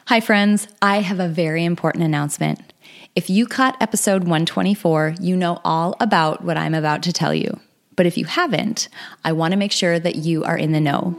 [0.07, 2.73] Hi friends, I have a very important announcement.
[3.17, 7.59] If you caught episode 124, you know all about what I'm about to tell you.
[7.97, 8.89] But if you haven't,
[9.25, 11.17] I want to make sure that you are in the know.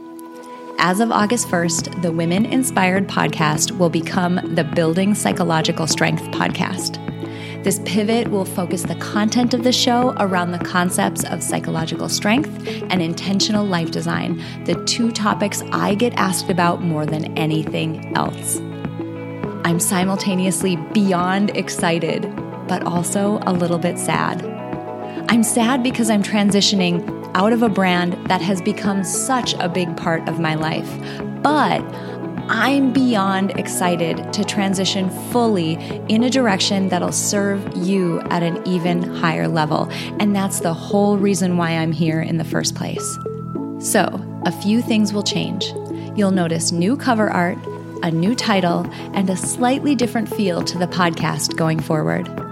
[0.78, 7.04] As of August 1st, the Women Inspired podcast will become the Building Psychological Strength podcast.
[7.64, 12.48] This pivot will focus the content of the show around the concepts of psychological strength
[12.90, 18.58] and intentional life design, the two topics I get asked about more than anything else.
[19.64, 22.22] I'm simultaneously beyond excited,
[22.68, 24.57] but also a little bit sad.
[25.30, 29.94] I'm sad because I'm transitioning out of a brand that has become such a big
[29.94, 30.88] part of my life.
[31.42, 31.82] But
[32.48, 35.74] I'm beyond excited to transition fully
[36.08, 39.90] in a direction that'll serve you at an even higher level.
[40.18, 43.18] And that's the whole reason why I'm here in the first place.
[43.80, 45.66] So, a few things will change.
[46.16, 47.58] You'll notice new cover art,
[48.02, 52.47] a new title, and a slightly different feel to the podcast going forward.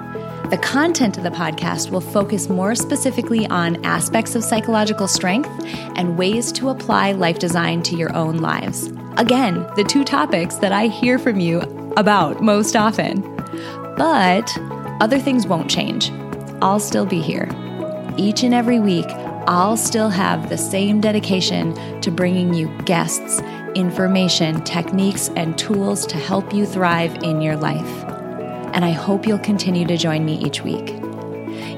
[0.51, 5.51] The content of the podcast will focus more specifically on aspects of psychological strength
[5.97, 8.93] and ways to apply life design to your own lives.
[9.17, 11.63] Again, the two topics that I hear from you
[11.97, 13.23] about most often.
[13.97, 14.57] But
[15.01, 16.13] other things won't change.
[16.63, 17.49] I'll still be here.
[18.17, 19.09] Each and every week,
[19.49, 23.41] I'll still have the same dedication to bringing you guests,
[23.75, 28.06] information, techniques, and tools to help you thrive in your life
[28.77, 30.91] and I hope you'll continue to join me each week.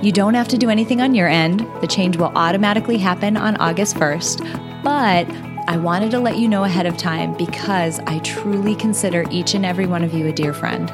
[0.02, 1.60] You don't have to do anything on your end.
[1.80, 5.26] The change will automatically happen on August 1st, but
[5.68, 9.64] I wanted to let you know ahead of time because I truly consider each and
[9.64, 10.92] every one of you a dear friend.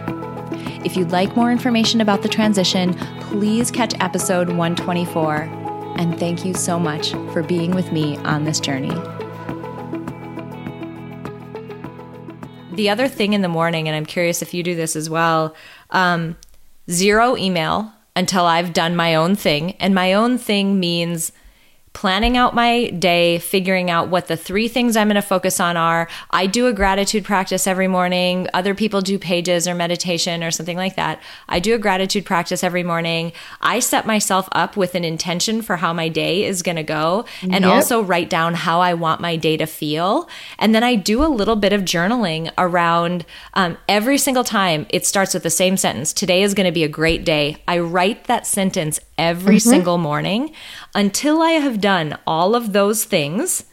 [0.85, 5.37] If you'd like more information about the transition, please catch episode 124.
[5.97, 8.93] And thank you so much for being with me on this journey.
[12.73, 15.55] The other thing in the morning, and I'm curious if you do this as well
[15.95, 16.37] um,
[16.91, 19.73] zero email until I've done my own thing.
[19.73, 21.33] And my own thing means
[21.95, 25.77] planning out my day, figuring out what the three things I'm going to focus on
[25.77, 26.09] are.
[26.31, 28.49] I do a gratitude practice every morning.
[28.53, 31.23] Other people do pages or meditation or something like that.
[31.49, 33.33] I do a gratitude practice every morning.
[33.61, 37.25] I set myself up with an intention for how my day is going to go
[37.43, 37.65] and yep.
[37.65, 40.29] also write down how I want my day to feel.
[40.59, 45.07] And then I do a little bit of journaling around um, every single time it
[45.07, 46.13] starts with the same sentence.
[46.13, 47.57] Today is going to be a great day.
[47.69, 49.71] I write that sentence every mm-hmm.
[49.71, 50.53] single morning
[50.95, 53.65] until I have done all of those things.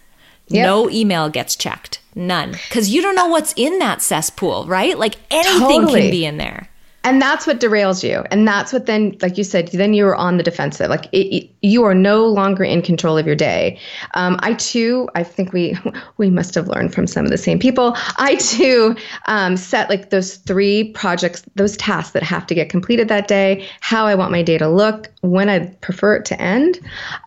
[0.48, 0.66] Yep.
[0.66, 2.02] No email gets checked.
[2.14, 2.52] None.
[2.52, 4.98] Because you don't know what's in that cesspool, right?
[4.98, 6.02] Like anything totally.
[6.02, 6.71] can be in there
[7.04, 8.24] and that's what derails you.
[8.32, 10.90] And that's what then like you said then you're on the defensive.
[10.90, 13.80] Like it, it, you are no longer in control of your day.
[14.14, 15.78] Um, i too i think we
[16.18, 17.96] we must have learned from some of the same people.
[18.18, 23.08] I too um, set like those three projects those tasks that have to get completed
[23.08, 26.80] that day how i want my day to look when i prefer it to end.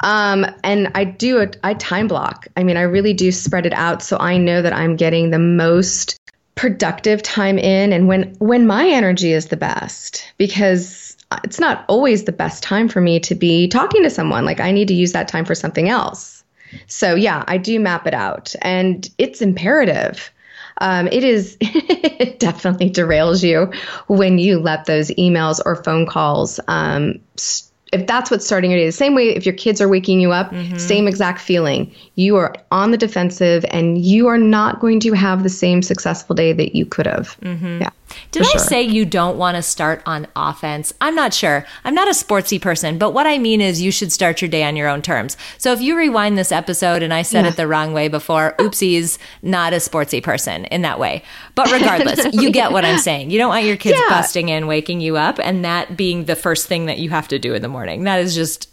[0.03, 2.47] Um, and i do it i time block.
[2.57, 5.39] I mean i really do spread it out so i know that i'm getting the
[5.39, 6.21] most
[6.55, 12.25] productive time in and when when my energy is the best because it's not always
[12.25, 15.13] the best time for me to be talking to someone like I need to use
[15.13, 16.45] that time for something else.
[16.87, 20.31] So yeah, I do map it out and it's imperative.
[20.79, 23.73] Um, it is it definitely derails you
[24.07, 28.81] when you let those emails or phone calls um, st- if that's what's starting your
[28.81, 30.79] day, the same way if your kids are waking you up, mm-hmm.
[30.79, 31.93] same exact feeling.
[32.17, 36.35] You are on the defensive and you are not going to have the same successful
[36.35, 37.39] day that you could have.
[37.41, 37.83] Mm-hmm.
[37.83, 37.91] Yeah.
[38.31, 40.93] Did I say you don't want to start on offense?
[41.01, 41.67] I'm not sure.
[41.85, 44.65] I'm not a sportsy person, but what I mean is you should start your day
[44.65, 45.37] on your own terms.
[45.59, 47.51] So if you rewind this episode and I said yeah.
[47.51, 51.23] it the wrong way before, oopsies, not a sportsy person in that way.
[51.55, 53.31] But regardless, you get what I'm saying.
[53.31, 54.09] You don't want your kids yeah.
[54.09, 57.39] busting in, waking you up, and that being the first thing that you have to
[57.39, 58.05] do in the morning.
[58.05, 58.71] That is just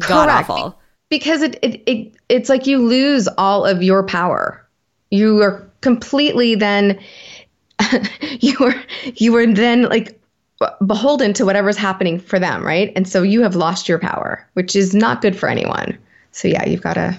[0.00, 0.78] god awful.
[1.08, 4.66] Because it, it, it it's like you lose all of your power.
[5.10, 6.98] You are completely then
[8.40, 8.74] you were
[9.16, 10.20] you were then like
[10.86, 12.92] beholden to whatever's happening for them, right?
[12.96, 15.98] And so you have lost your power, which is not good for anyone.
[16.32, 17.18] So yeah, you've got to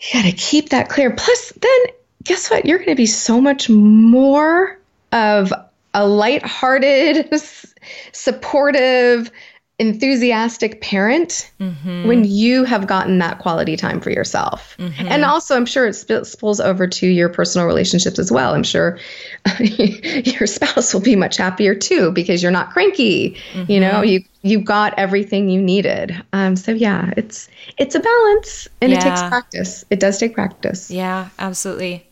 [0.00, 1.10] you got to keep that clear.
[1.10, 1.80] Plus, then
[2.22, 2.66] guess what?
[2.66, 4.78] You're going to be so much more
[5.12, 5.52] of
[5.94, 7.32] a light-hearted,
[8.12, 9.30] supportive,
[9.78, 12.08] enthusiastic parent mm-hmm.
[12.08, 14.76] when you have gotten that quality time for yourself.
[14.78, 15.06] Mm-hmm.
[15.08, 18.54] And also, I'm sure it sp- spills over to your personal relationships as well.
[18.54, 18.98] I'm sure
[19.60, 23.36] your spouse will be much happier too because you're not cranky.
[23.52, 23.70] Mm-hmm.
[23.70, 26.24] You know, you you got everything you needed.
[26.32, 28.98] Um, so yeah, it's it's a balance and yeah.
[28.98, 29.84] it takes practice.
[29.90, 30.90] It does take practice.
[30.90, 32.07] Yeah, absolutely.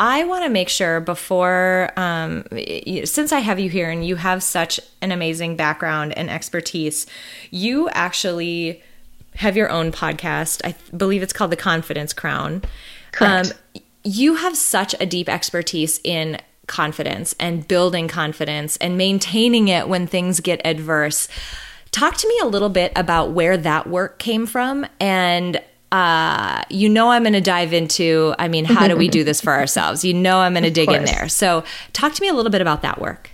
[0.00, 2.44] I want to make sure before, um,
[3.04, 7.06] since I have you here and you have such an amazing background and expertise,
[7.50, 8.82] you actually
[9.34, 10.62] have your own podcast.
[10.64, 12.62] I believe it's called The Confidence Crown.
[13.12, 13.52] Correct.
[13.52, 19.86] Um, you have such a deep expertise in confidence and building confidence and maintaining it
[19.86, 21.28] when things get adverse.
[21.90, 25.60] Talk to me a little bit about where that work came from and
[25.92, 29.40] uh, you know, I'm going to dive into, I mean, how do we do this
[29.40, 30.04] for ourselves?
[30.04, 31.28] You know, I'm going to dig in there.
[31.28, 33.30] So, talk to me a little bit about that work.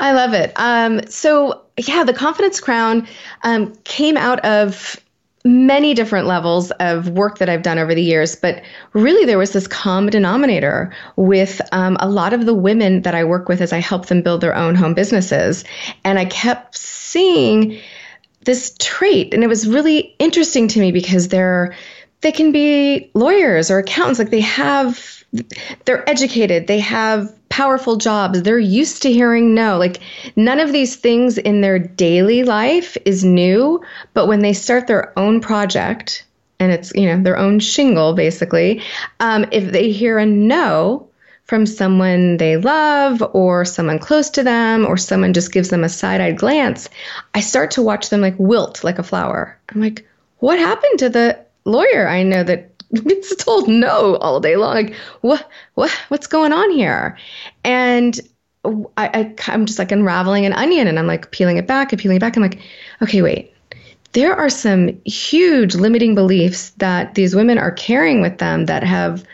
[0.00, 0.52] I love it.
[0.56, 3.06] Um, so, yeah, the Confidence Crown
[3.42, 4.96] um, came out of
[5.44, 9.52] many different levels of work that I've done over the years, but really there was
[9.52, 13.72] this common denominator with um, a lot of the women that I work with as
[13.72, 15.64] I help them build their own home businesses.
[16.04, 17.80] And I kept seeing
[18.44, 21.74] this trait and it was really interesting to me because they're
[22.22, 25.22] they can be lawyers or accountants like they have
[25.84, 30.00] they're educated they have powerful jobs they're used to hearing no like
[30.36, 33.80] none of these things in their daily life is new
[34.14, 36.24] but when they start their own project
[36.58, 38.82] and it's you know their own shingle basically
[39.20, 41.09] um, if they hear a no
[41.50, 45.88] from someone they love or someone close to them or someone just gives them a
[45.88, 46.88] side-eyed glance,
[47.34, 49.58] I start to watch them like wilt like a flower.
[49.68, 50.08] I'm like,
[50.38, 54.74] what happened to the lawyer I know that gets told no all day long?
[54.76, 57.18] Like, what what what's going on here?
[57.64, 58.20] And
[58.64, 62.00] I, I I'm just like unraveling an onion and I'm like peeling it back and
[62.00, 62.36] peeling it back.
[62.36, 62.60] I'm like,
[63.02, 63.52] okay, wait.
[64.12, 69.24] there are some huge limiting beliefs that these women are carrying with them that have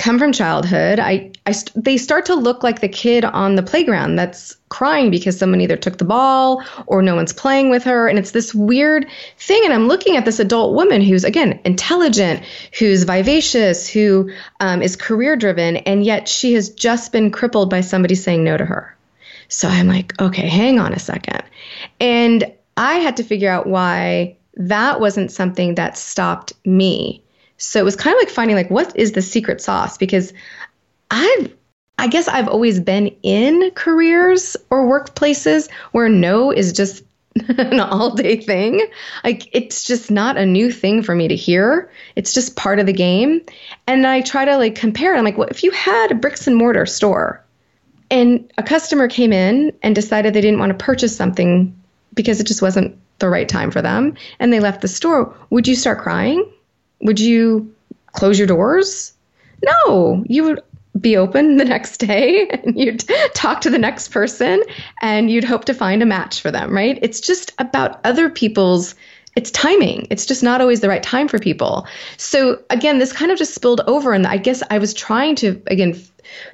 [0.00, 0.98] come from childhood.
[0.98, 5.38] I, I they start to look like the kid on the playground that's crying because
[5.38, 9.06] someone either took the ball or no one's playing with her, and it's this weird
[9.36, 9.60] thing.
[9.64, 12.42] And I'm looking at this adult woman who's again intelligent,
[12.78, 17.82] who's vivacious, who um, is career driven, and yet she has just been crippled by
[17.82, 18.96] somebody saying no to her.
[19.48, 21.42] So I'm like, okay, hang on a second,
[22.00, 27.22] and I had to figure out why that wasn't something that stopped me
[27.60, 30.32] so it was kind of like finding like what is the secret sauce because
[31.10, 31.54] I've
[31.98, 37.04] I guess I've always been in careers or workplaces where no is just
[37.48, 38.86] an all day thing.
[39.22, 41.90] Like it's just not a new thing for me to hear.
[42.16, 43.42] It's just part of the game.
[43.86, 45.18] And I try to like compare it.
[45.18, 47.44] I'm like, well, if you had a bricks and mortar store
[48.10, 51.78] and a customer came in and decided they didn't want to purchase something
[52.14, 55.68] because it just wasn't the right time for them and they left the store, would
[55.68, 56.50] you start crying?
[57.00, 57.74] Would you
[58.12, 59.12] close your doors?
[59.62, 60.62] No, you would
[61.00, 64.62] be open the next day and you'd talk to the next person
[65.02, 66.98] and you'd hope to find a match for them, right?
[67.02, 68.94] It's just about other people's
[69.36, 70.08] it's timing.
[70.10, 71.86] It's just not always the right time for people.
[72.16, 75.62] So again, this kind of just spilled over and I guess I was trying to
[75.68, 76.00] again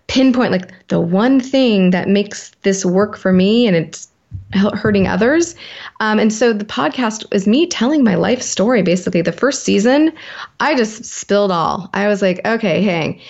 [0.09, 4.09] pinpoint like the one thing that makes this work for me and it's
[4.57, 5.55] hurting others.
[6.01, 8.83] Um, and so the podcast is me telling my life story.
[8.83, 10.12] Basically, the first season,
[10.61, 11.90] I just spilled all.
[11.95, 13.21] I was like, okay, hang.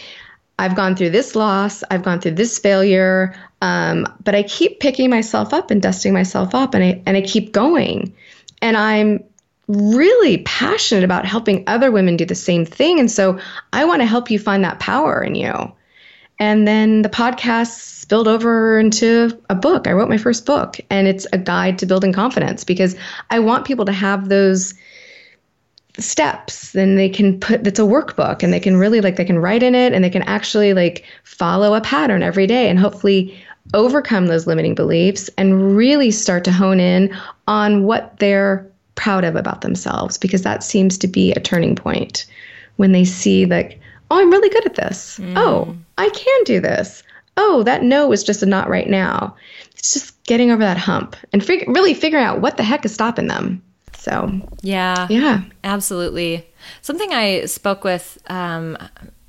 [0.58, 1.84] I've gone through this loss.
[1.90, 3.34] I've gone through this failure.
[3.60, 7.22] Um, but I keep picking myself up and dusting myself up, and I and I
[7.22, 8.14] keep going.
[8.62, 9.24] And I'm
[9.68, 13.00] really passionate about helping other women do the same thing.
[13.00, 13.40] And so
[13.72, 15.72] I want to help you find that power in you.
[16.38, 19.86] And then the podcast spilled over into a book.
[19.86, 22.94] I wrote my first book, and it's a guide to building confidence because
[23.30, 24.74] I want people to have those
[25.98, 29.38] steps then they can put that's a workbook and they can really like they can
[29.38, 33.34] write in it and they can actually like follow a pattern every day and hopefully
[33.74, 37.14] overcome those limiting beliefs and really start to hone in
[37.48, 42.26] on what they're proud of about themselves because that seems to be a turning point
[42.76, 45.34] when they see like oh i'm really good at this mm.
[45.36, 47.02] oh I can do this.
[47.36, 49.36] Oh, that no is just a not right now.
[49.72, 52.94] It's just getting over that hump and fig- really figuring out what the heck is
[52.94, 53.62] stopping them.
[53.94, 54.30] So,
[54.62, 55.06] yeah.
[55.10, 55.42] Yeah.
[55.64, 56.46] Absolutely.
[56.80, 58.78] Something I spoke with um,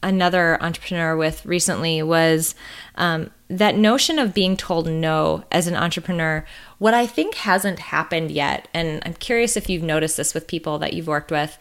[0.04, 2.56] another entrepreneur with recently was
[2.96, 6.46] um, that notion of being told no as an entrepreneur.
[6.78, 10.80] What I think hasn't happened yet, and I'm curious if you've noticed this with people
[10.80, 11.58] that you've worked with,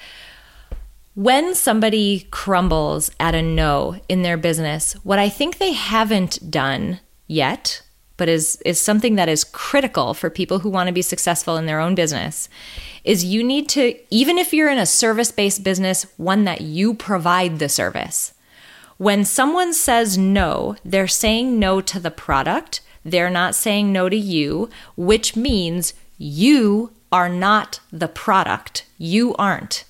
[1.17, 7.01] when somebody crumbles at a no in their business, what I think they haven't done
[7.27, 7.81] yet,
[8.19, 11.65] but is is something that is critical for people who want to be successful in
[11.65, 12.51] their own business,
[13.03, 17.59] is you need to even if you're in a service-based business, one that you provide
[17.59, 18.35] the service.
[18.99, 24.17] When someone says no, they're saying no to the product, they're not saying no to
[24.17, 28.85] you, which means you are not the product.
[28.99, 29.85] You aren't.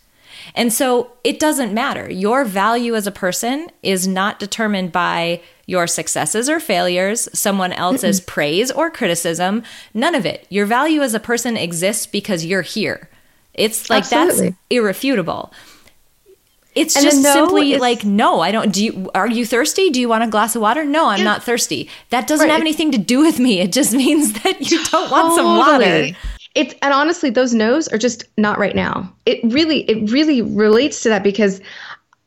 [0.54, 2.10] And so it doesn't matter.
[2.10, 8.20] Your value as a person is not determined by your successes or failures, someone else's
[8.20, 10.46] praise or criticism, none of it.
[10.48, 13.10] Your value as a person exists because you're here.
[13.52, 14.50] It's like Absolutely.
[14.50, 15.52] that's irrefutable.
[16.76, 19.88] It's and just no simply like no, I don't do you are you thirsty?
[19.88, 20.84] Do you want a glass of water?
[20.84, 21.24] No, I'm yeah.
[21.24, 21.88] not thirsty.
[22.10, 22.52] That doesn't right.
[22.52, 23.60] have anything to do with me.
[23.60, 26.14] It just means that you don't want some water
[26.56, 29.12] it's and honestly those no's are just not right now.
[29.26, 31.60] It really it really relates to that because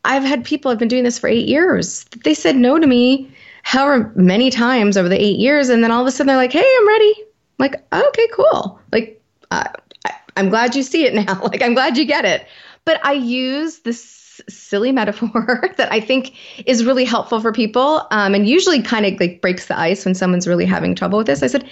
[0.05, 2.05] i've had people i've been doing this for eight years.
[2.23, 3.29] They said no to me
[3.63, 6.53] however many times over the eight years and then all of a sudden they're like
[6.53, 7.13] hey i'm ready.
[7.17, 8.79] I'm like okay cool.
[8.91, 9.65] Like uh,
[10.05, 11.41] I, i'm glad you see it now.
[11.41, 12.47] Like i'm glad you get it.
[12.85, 16.33] But i use this silly metaphor that I think
[16.65, 20.15] is really helpful for people, um, and usually kind of like breaks the ice when
[20.15, 21.43] someone's really having trouble with this.
[21.43, 21.69] I said,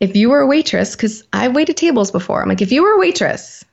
[0.00, 2.92] if you were a waitress, because I've waited tables before, I'm like, if you were
[2.92, 3.64] a waitress,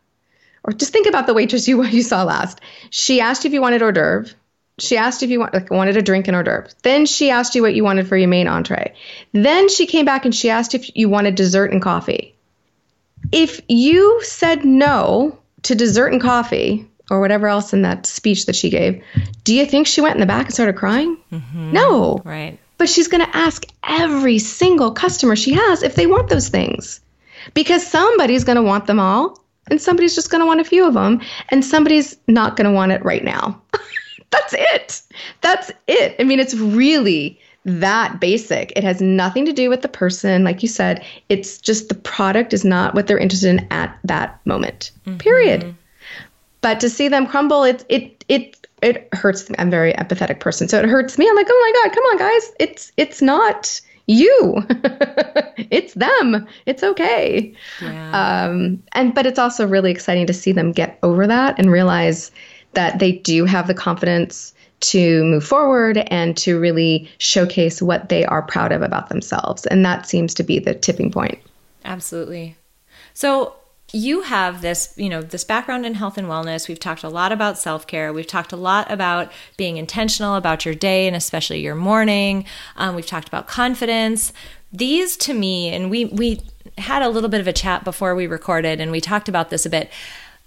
[0.64, 2.62] or just think about the waitress you you saw last.
[2.90, 4.34] She asked you if you wanted hors d'oeuvre.
[4.78, 6.70] She asked if you want, like, wanted a drink and hors d'oeuvre.
[6.82, 8.94] Then she asked you what you wanted for your main entree.
[9.32, 12.36] Then she came back and she asked if you wanted dessert and coffee.
[13.32, 18.56] If you said no to dessert and coffee, or whatever else in that speech that
[18.56, 19.04] she gave,
[19.44, 21.18] do you think she went in the back and started crying?
[21.32, 21.72] Mm-hmm.
[21.72, 22.22] No.
[22.24, 22.60] Right.
[22.78, 27.02] But she's going to ask every single customer she has if they want those things.
[27.54, 30.86] Because somebody's going to want them all, and somebody's just going to want a few
[30.88, 33.62] of them, and somebody's not going to want it right now.
[34.32, 35.02] That's it.
[35.42, 36.16] That's it.
[36.20, 38.74] I mean, it's really that basic.
[38.76, 40.44] It has nothing to do with the person.
[40.44, 44.40] Like you said, it's just the product is not what they're interested in at that
[44.46, 44.92] moment.
[45.06, 45.18] Mm-hmm.
[45.18, 45.76] Period.
[46.62, 49.56] But to see them crumble, it it it it hurts me.
[49.58, 51.28] I'm a very empathetic person, so it hurts me.
[51.28, 54.64] I'm like, oh my god, come on, guys, it's it's not you,
[55.72, 56.48] it's them.
[56.68, 57.54] It's okay.
[57.82, 58.46] Yeah.
[58.46, 62.32] Um, and but it's also really exciting to see them get over that and realize
[62.74, 68.26] that they do have the confidence to move forward and to really showcase what they
[68.26, 69.66] are proud of about themselves.
[69.66, 71.40] And that seems to be the tipping point.
[71.86, 72.56] Absolutely.
[73.14, 73.56] So,
[73.94, 76.68] you have this, you know, this background in health and wellness.
[76.68, 78.12] We've talked a lot about self-care.
[78.12, 82.46] We've talked a lot about being intentional about your day and especially your morning.
[82.76, 84.34] Um, we've talked about confidence.
[84.74, 86.42] These to me, and we we
[86.78, 89.66] had a little bit of a chat before we recorded, and we talked about this
[89.66, 89.90] a bit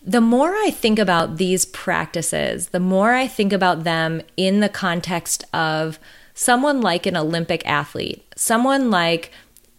[0.03, 4.69] the more I think about these practices, the more I think about them in the
[4.69, 5.99] context of
[6.35, 9.33] someone like an Olympic athlete, someone like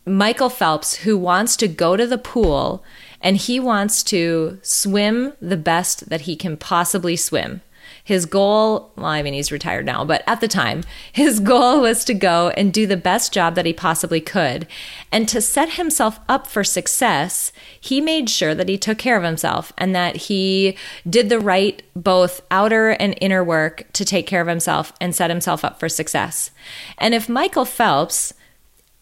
[0.06, 2.84] Michael Phelps, who wants to go to the pool
[3.22, 7.62] and he wants to swim the best that he can possibly swim.
[8.04, 12.04] His goal, well, I mean, he's retired now, but at the time, his goal was
[12.06, 14.68] to go and do the best job that he possibly could.
[15.12, 19.24] And to set himself up for success, he made sure that he took care of
[19.24, 20.76] himself and that he
[21.08, 25.30] did the right, both outer and inner work to take care of himself and set
[25.30, 26.52] himself up for success.
[26.98, 28.34] And if Michael Phelps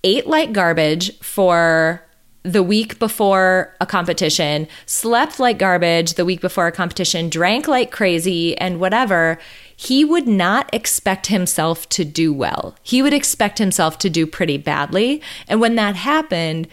[0.04, 2.04] ate like garbage for
[2.48, 7.92] the week before a competition, slept like garbage the week before a competition, drank like
[7.92, 9.38] crazy, and whatever,
[9.76, 12.76] he would not expect himself to do well.
[12.82, 15.22] He would expect himself to do pretty badly.
[15.48, 16.68] And when that happened,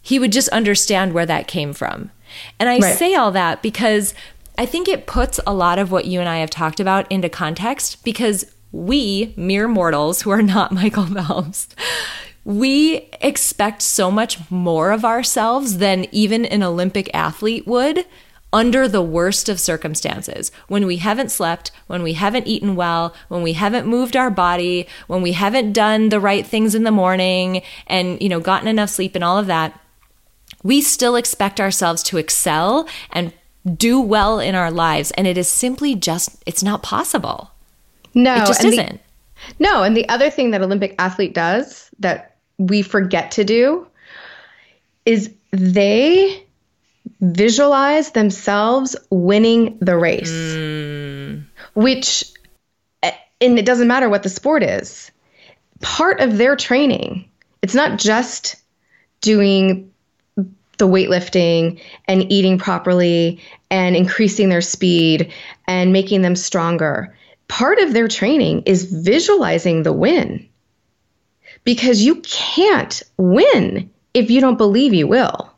[0.00, 2.10] he would just understand where that came from.
[2.58, 2.98] And I right.
[2.98, 4.14] say all that because
[4.56, 7.28] I think it puts a lot of what you and I have talked about into
[7.28, 11.68] context because we, mere mortals who are not Michael Phelps,
[12.44, 18.04] we expect so much more of ourselves than even an Olympic athlete would
[18.52, 20.52] under the worst of circumstances.
[20.68, 24.86] When we haven't slept, when we haven't eaten well, when we haven't moved our body,
[25.06, 28.90] when we haven't done the right things in the morning and, you know, gotten enough
[28.90, 29.78] sleep and all of that,
[30.62, 33.32] we still expect ourselves to excel and
[33.76, 35.12] do well in our lives.
[35.12, 37.52] And it is simply just, it's not possible.
[38.14, 39.00] No, it just isn't.
[39.00, 39.82] The, no.
[39.82, 43.86] And the other thing that Olympic athlete does that we forget to do
[45.04, 46.44] is they
[47.20, 51.44] visualize themselves winning the race, mm.
[51.74, 52.24] which,
[53.02, 55.10] and it doesn't matter what the sport is,
[55.80, 57.28] part of their training,
[57.62, 58.56] it's not just
[59.20, 59.92] doing
[60.78, 63.40] the weightlifting and eating properly
[63.70, 65.32] and increasing their speed
[65.68, 67.16] and making them stronger.
[67.46, 70.48] Part of their training is visualizing the win
[71.64, 75.50] because you can't win if you don't believe you will.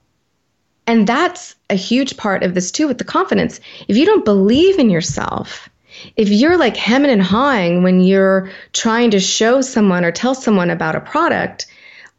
[0.87, 3.61] And that's a huge part of this too with the confidence.
[3.89, 5.69] If you don't believe in yourself,
[6.17, 10.71] if you're like hemming and hawing when you're trying to show someone or tell someone
[10.71, 11.67] about a product,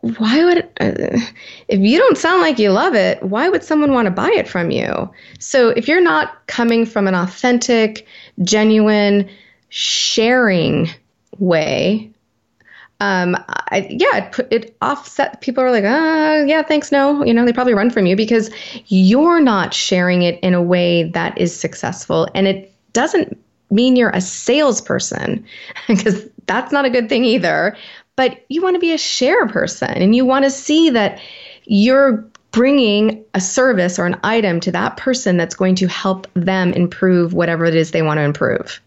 [0.01, 1.19] why would uh,
[1.67, 4.47] if you don't sound like you love it, why would someone want to buy it
[4.47, 5.11] from you?
[5.39, 8.07] So if you're not coming from an authentic,
[8.43, 9.29] genuine,
[9.69, 10.89] sharing
[11.37, 12.13] way
[13.05, 15.39] um, I, yeah, it, it offset.
[15.41, 17.23] People are like, ah, yeah, thanks, no.
[17.23, 18.49] You know, they probably run from you because
[18.87, 23.37] you're not sharing it in a way that is successful, and it doesn't
[23.69, 25.45] mean you're a salesperson
[25.87, 27.77] because that's not a good thing either.
[28.15, 31.21] But you want to be a share person, and you want to see that
[31.65, 36.73] you're bringing a service or an item to that person that's going to help them
[36.73, 38.81] improve whatever it is they want to improve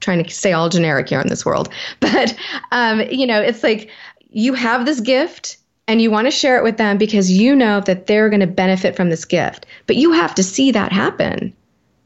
[0.00, 1.68] trying to stay all generic here in this world.
[2.00, 2.36] But,
[2.72, 3.90] um, you know, it's like
[4.30, 7.80] you have this gift and you want to share it with them because you know
[7.80, 9.66] that they're going to benefit from this gift.
[9.86, 11.54] But you have to see that happen.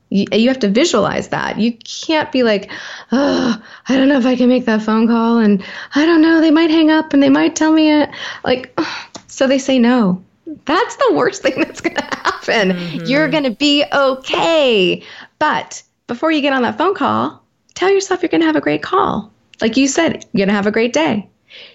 [0.09, 1.59] You, you have to visualize that.
[1.59, 2.71] You can't be like,
[3.11, 5.39] oh, I don't know if I can make that phone call.
[5.39, 5.65] And
[5.95, 8.11] I don't know, they might hang up and they might tell me it.
[8.45, 10.23] Like, oh, so they say no.
[10.65, 12.71] That's the worst thing that's going to happen.
[12.71, 13.07] Mm-hmm.
[13.07, 15.03] You're going to be okay.
[15.39, 17.42] But before you get on that phone call,
[17.75, 19.33] tell yourself you're going to have a great call.
[19.61, 21.29] Like you said, you're going to have a great day.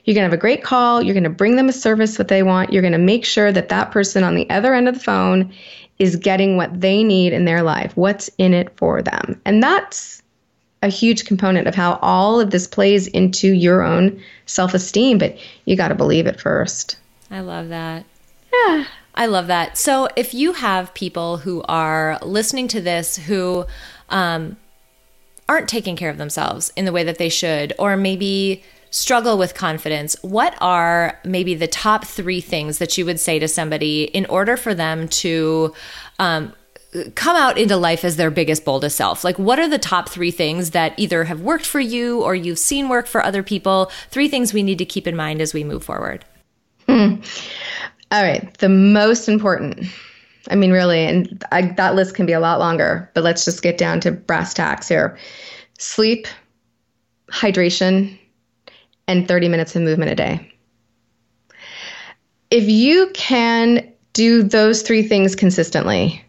[0.03, 1.01] You're going to have a great call.
[1.01, 2.73] You're going to bring them a service that they want.
[2.73, 5.53] You're going to make sure that that person on the other end of the phone
[5.99, 9.39] is getting what they need in their life, what's in it for them.
[9.45, 10.21] And that's
[10.81, 15.37] a huge component of how all of this plays into your own self esteem, but
[15.65, 16.97] you got to believe it first.
[17.31, 18.05] I love that.
[18.53, 18.85] Yeah.
[19.15, 19.77] I love that.
[19.77, 23.65] So if you have people who are listening to this who,
[24.09, 24.57] um,
[25.49, 29.53] aren't taking care of themselves in the way that they should, or maybe struggle with
[29.53, 34.25] confidence, what are maybe the top three things that you would say to somebody in
[34.27, 35.73] order for them to
[36.19, 36.53] um,
[37.15, 39.23] come out into life as their biggest, boldest self?
[39.23, 42.59] Like, what are the top three things that either have worked for you or you've
[42.59, 43.91] seen work for other people?
[44.09, 46.25] Three things we need to keep in mind as we move forward.
[46.87, 47.15] Hmm.
[48.11, 48.57] All right.
[48.59, 49.85] The most important,
[50.49, 53.61] I mean, really, and I, that list can be a lot longer, but let's just
[53.61, 55.17] get down to brass tacks here
[55.79, 56.27] sleep,
[57.31, 58.17] hydration,
[59.07, 60.51] and 30 minutes of movement a day.
[62.49, 66.23] If you can do those three things consistently,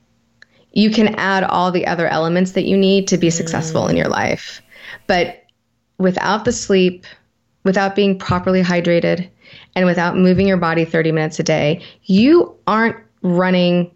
[0.72, 3.90] you can add all the other elements that you need to be successful mm.
[3.90, 4.60] in your life.
[5.06, 5.44] But
[5.96, 7.06] without the sleep,
[7.64, 9.30] without being properly hydrated,
[9.74, 13.90] and without moving your body 30 minutes a day, you aren't running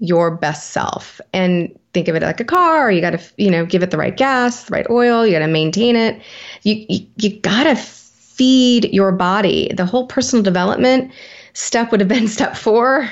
[0.00, 1.20] your best self.
[1.32, 2.90] And think of it like a car.
[2.90, 5.26] You got to, you know, give it the right gas, the right oil.
[5.26, 6.20] You got to maintain it.
[6.62, 9.70] You, you, you got to feed your body.
[9.74, 11.12] The whole personal development
[11.52, 13.08] step would have been step four.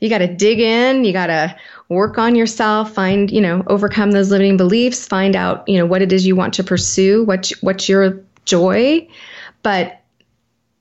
[0.00, 1.04] you got to dig in.
[1.04, 1.56] You got to
[1.88, 6.02] work on yourself, find, you know, overcome those limiting beliefs, find out, you know, what
[6.02, 9.06] it is you want to pursue, what, what's your joy.
[9.62, 10.00] But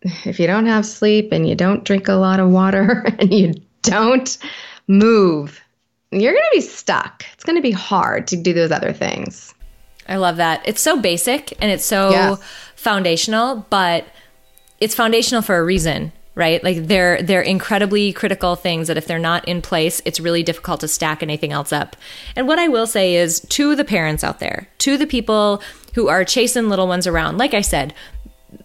[0.02, 3.54] if you don't have sleep and you don't drink a lot of water and you
[3.84, 4.38] don't
[4.88, 5.62] move,
[6.12, 7.24] you're going to be stuck.
[7.34, 9.54] It's going to be hard to do those other things.
[10.08, 10.62] I love that.
[10.66, 12.38] It's so basic and it's so
[12.76, 14.06] foundational, but
[14.80, 16.62] it's foundational for a reason, right?
[16.64, 20.82] Like they're they're incredibly critical things that if they're not in place, it's really difficult
[20.82, 21.96] to stack anything else up.
[22.36, 25.62] And what I will say is to the parents out there, to the people
[25.96, 27.94] who are chasing little ones around, like I said,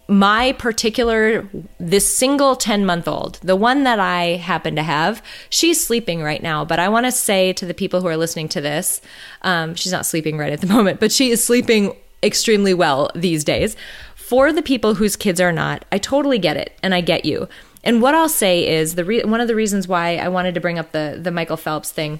[0.07, 1.47] my particular
[1.79, 6.43] this single 10 month old the one that i happen to have she's sleeping right
[6.43, 9.01] now but i want to say to the people who are listening to this
[9.43, 13.43] um, she's not sleeping right at the moment but she is sleeping extremely well these
[13.43, 13.75] days.
[14.15, 17.47] For the people whose kids are not i totally get it and i get you.
[17.83, 20.61] And what i'll say is the re- one of the reasons why i wanted to
[20.61, 22.19] bring up the the michael phelps thing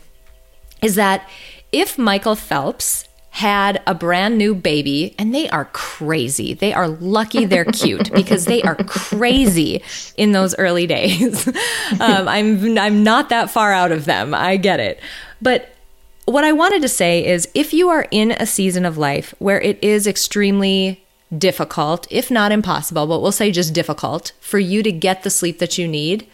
[0.82, 1.30] is that
[1.72, 3.09] if michael phelps
[3.40, 6.54] had a brand new baby and they are crazy.
[6.54, 9.82] They are lucky they're cute because they are crazy
[10.18, 11.48] in those early days.
[12.02, 14.34] um, I'm I'm not that far out of them.
[14.34, 15.00] I get it.
[15.42, 15.74] But
[16.26, 19.62] what I wanted to say is if you are in a season of life where
[19.62, 21.02] it is extremely
[21.36, 25.60] difficult, if not impossible, but we'll say just difficult for you to get the sleep
[25.60, 26.28] that you need,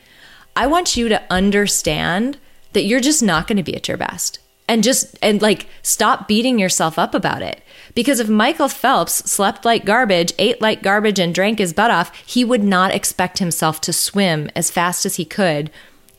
[0.55, 2.39] I want you to understand
[2.73, 6.27] that you're just not going to be at your best and just and like stop
[6.27, 7.61] beating yourself up about it
[7.93, 12.15] because if michael phelps slept like garbage ate like garbage and drank his butt off
[12.25, 15.69] he would not expect himself to swim as fast as he could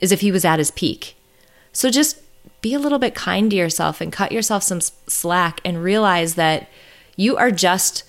[0.00, 1.16] as if he was at his peak
[1.72, 2.20] so just
[2.60, 6.68] be a little bit kind to yourself and cut yourself some slack and realize that
[7.16, 8.04] you are just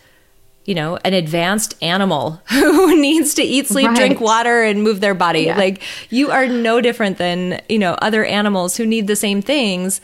[0.67, 3.95] you know, an advanced animal who needs to eat, sleep, right.
[3.95, 5.43] drink water, and move their body.
[5.43, 5.57] Yeah.
[5.57, 10.01] Like you are no different than, you know, other animals who need the same things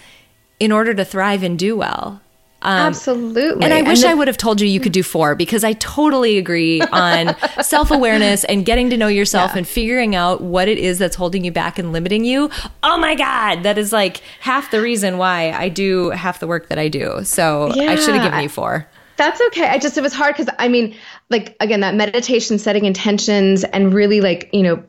[0.60, 2.22] in order to thrive and do well.
[2.64, 3.66] Um, Absolutely.
[3.66, 5.66] And I wish and the- I would have told you you could do four because
[5.66, 9.60] I totally agree on self awareness and getting to know yourself yeah.
[9.60, 12.50] and figuring out what it is that's holding you back and limiting you.
[12.82, 16.70] Oh my God, that is like half the reason why I do half the work
[16.70, 17.20] that I do.
[17.26, 18.88] So yeah, I should have given you four.
[19.18, 19.68] That's okay.
[19.68, 20.96] I just, it was hard because I mean,
[21.30, 24.84] like, again, that meditation, setting intentions, and really like, you know,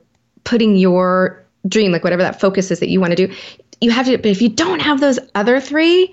[0.44, 3.34] putting your dream, like whatever that focus is that you want to do,
[3.80, 6.12] you have to but if you don't have those other three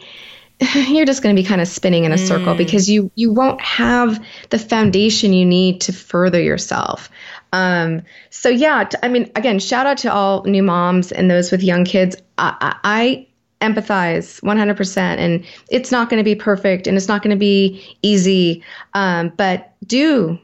[0.76, 2.28] you're just going to be kind of spinning in a mm.
[2.28, 7.10] circle because you you won't have the foundation you need to further yourself.
[7.52, 11.52] Um, so yeah t- I mean again shout out to all new moms and those
[11.52, 12.16] with young kids.
[12.38, 13.28] I, I,
[13.62, 17.40] I empathize 100% and it's not going to be perfect and it's not going to
[17.40, 20.40] be easy um, but do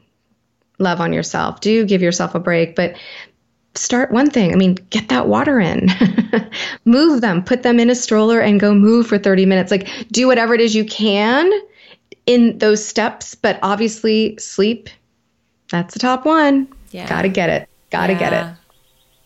[0.78, 1.60] love on yourself.
[1.60, 2.96] Do give yourself a break but
[3.78, 4.52] start one thing.
[4.52, 5.88] I mean, get that water in,
[6.84, 9.70] move them, put them in a stroller and go move for 30 minutes.
[9.70, 11.50] Like, do whatever it is you can
[12.26, 13.34] in those steps.
[13.34, 14.88] But obviously, sleep,
[15.70, 16.68] that's the top one.
[16.90, 17.08] Yeah.
[17.08, 17.68] Gotta get it.
[17.90, 18.18] Gotta yeah.
[18.18, 18.57] get it.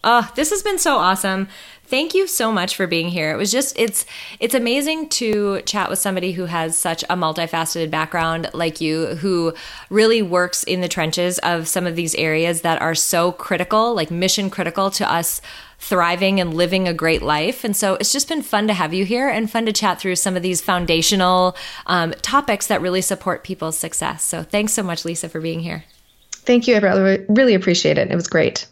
[0.05, 1.49] Oh, this has been so awesome
[1.93, 3.33] thank you so much for being here.
[3.33, 4.07] It was just it's
[4.41, 9.53] it's amazing to chat with somebody who has such a multifaceted background like you who
[9.91, 14.11] really works in the trenches of some of these areas that are so critical, like
[14.11, 15.43] mission critical to us
[15.79, 17.63] thriving and living a great life.
[17.63, 20.17] And so it's just been fun to have you here and fun to chat through
[20.17, 21.55] some of these foundational
[21.87, 24.25] um, topics that really support people's success.
[24.25, 25.85] So thanks so much, Lisa, for being here.
[26.31, 26.77] Thank you.
[26.77, 28.11] I really appreciate it.
[28.11, 28.67] It was great.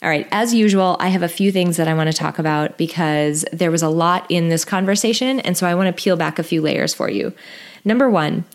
[0.04, 2.78] All right, as usual, I have a few things that I want to talk about
[2.78, 6.40] because there was a lot in this conversation, and so I want to peel back
[6.40, 7.34] a few layers for you.
[7.84, 8.46] Number one,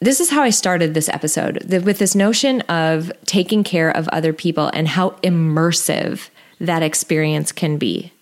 [0.00, 4.32] this is how I started this episode with this notion of taking care of other
[4.32, 6.28] people and how immersive
[6.60, 8.12] that experience can be.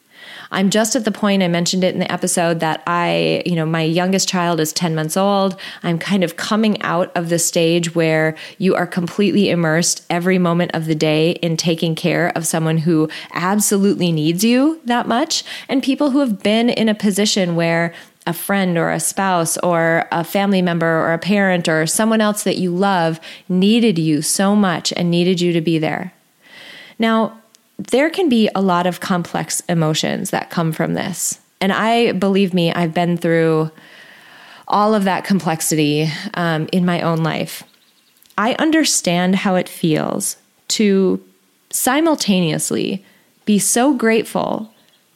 [0.51, 3.67] I'm just at the point I mentioned it in the episode that I, you know,
[3.67, 5.59] my youngest child is 10 months old.
[5.83, 10.71] I'm kind of coming out of the stage where you are completely immersed every moment
[10.75, 15.83] of the day in taking care of someone who absolutely needs you that much and
[15.83, 17.93] people who have been in a position where
[18.27, 22.43] a friend or a spouse or a family member or a parent or someone else
[22.43, 26.13] that you love needed you so much and needed you to be there.
[26.99, 27.41] Now,
[27.79, 31.41] there can be a lot of complex emotions that come from this.
[31.61, 33.71] And I believe me, I've been through
[34.69, 37.63] all of that complexity um, in my own life.
[38.37, 40.37] I understand how it feels
[40.69, 41.23] to
[41.71, 43.05] simultaneously
[43.45, 44.73] be so grateful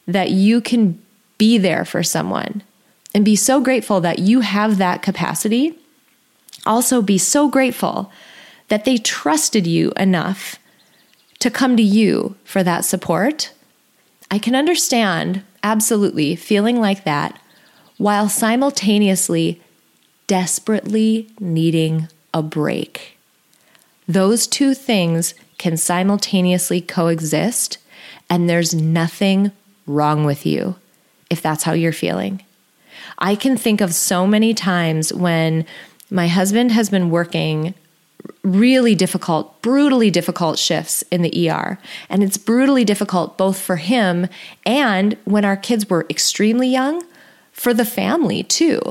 [0.07, 1.01] that you can
[1.37, 2.63] be there for someone
[3.13, 5.77] and be so grateful that you have that capacity.
[6.65, 8.11] Also, be so grateful
[8.67, 10.57] that they trusted you enough
[11.39, 13.51] to come to you for that support.
[14.29, 17.39] I can understand absolutely feeling like that
[17.97, 19.61] while simultaneously
[20.27, 23.17] desperately needing a break.
[24.07, 27.77] Those two things can simultaneously coexist,
[28.29, 29.51] and there's nothing
[29.85, 30.75] wrong with you
[31.29, 32.43] if that's how you're feeling.
[33.21, 35.65] I can think of so many times when
[36.09, 37.73] my husband has been working
[38.43, 41.79] really difficult, brutally difficult shifts in the ER.
[42.09, 44.27] And it's brutally difficult both for him
[44.65, 47.03] and when our kids were extremely young,
[47.51, 48.81] for the family too,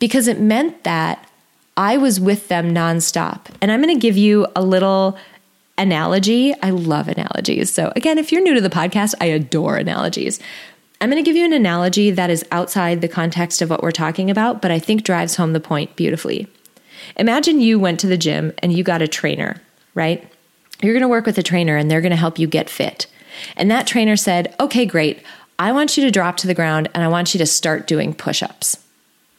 [0.00, 1.28] because it meant that
[1.76, 3.46] I was with them nonstop.
[3.60, 5.16] And I'm going to give you a little
[5.78, 6.54] analogy.
[6.62, 7.72] I love analogies.
[7.72, 10.40] So, again, if you're new to the podcast, I adore analogies.
[11.02, 13.90] I'm going to give you an analogy that is outside the context of what we're
[13.90, 16.46] talking about, but I think drives home the point beautifully.
[17.16, 19.60] Imagine you went to the gym and you got a trainer,
[19.94, 20.32] right?
[20.80, 23.08] You're going to work with a trainer and they're going to help you get fit.
[23.56, 25.24] And that trainer said, okay, great.
[25.58, 28.14] I want you to drop to the ground and I want you to start doing
[28.14, 28.76] push ups.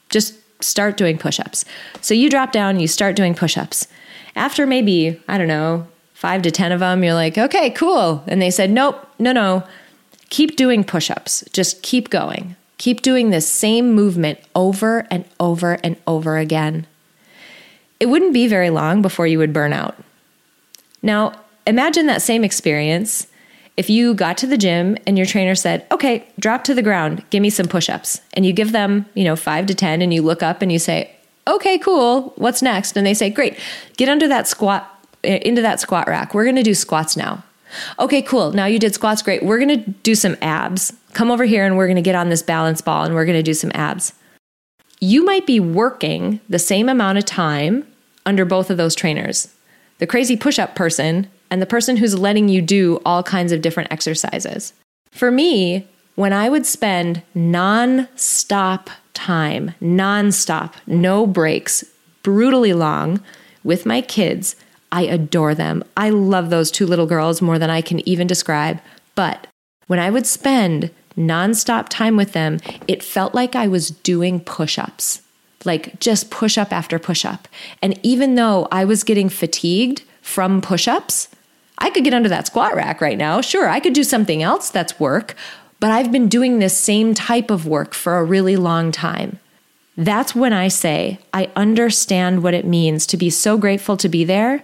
[0.09, 1.63] Just start doing push ups.
[2.01, 3.87] So you drop down, you start doing push ups.
[4.35, 8.21] After maybe, I don't know, five to 10 of them, you're like, okay, cool.
[8.27, 9.65] And they said, nope, no, no,
[10.33, 11.43] Keep doing push ups.
[11.53, 12.55] Just keep going.
[12.79, 16.87] Keep doing this same movement over and over and over again.
[17.99, 19.95] It wouldn't be very long before you would burn out.
[21.03, 21.33] Now,
[21.67, 23.27] imagine that same experience
[23.77, 27.23] if you got to the gym and your trainer said, okay, drop to the ground,
[27.29, 28.19] give me some push ups.
[28.33, 30.79] And you give them, you know, five to 10, and you look up and you
[30.79, 31.15] say,
[31.47, 32.97] okay, cool, what's next?
[32.97, 33.59] And they say, great,
[33.97, 36.33] get under that squat, eh, into that squat rack.
[36.33, 37.43] We're gonna do squats now.
[37.99, 38.51] Okay, cool.
[38.51, 39.43] Now you did squats, great.
[39.43, 40.93] We're going to do some abs.
[41.13, 43.37] Come over here and we're going to get on this balance ball and we're going
[43.37, 44.13] to do some abs.
[44.99, 47.85] You might be working the same amount of time
[48.25, 49.53] under both of those trainers
[49.99, 53.61] the crazy push up person and the person who's letting you do all kinds of
[53.61, 54.73] different exercises.
[55.11, 61.83] For me, when I would spend non stop time, non stop, no breaks,
[62.23, 63.21] brutally long
[63.63, 64.55] with my kids,
[64.93, 65.83] I adore them.
[65.97, 68.79] I love those two little girls more than I can even describe.
[69.15, 69.47] But
[69.87, 74.77] when I would spend nonstop time with them, it felt like I was doing push
[74.77, 75.23] ups,
[75.65, 77.47] like just push up after push up.
[77.81, 81.27] And even though I was getting fatigued from push ups,
[81.79, 83.41] I could get under that squat rack right now.
[83.41, 85.35] Sure, I could do something else that's work,
[85.79, 89.39] but I've been doing this same type of work for a really long time.
[89.97, 94.23] That's when I say I understand what it means to be so grateful to be
[94.23, 94.63] there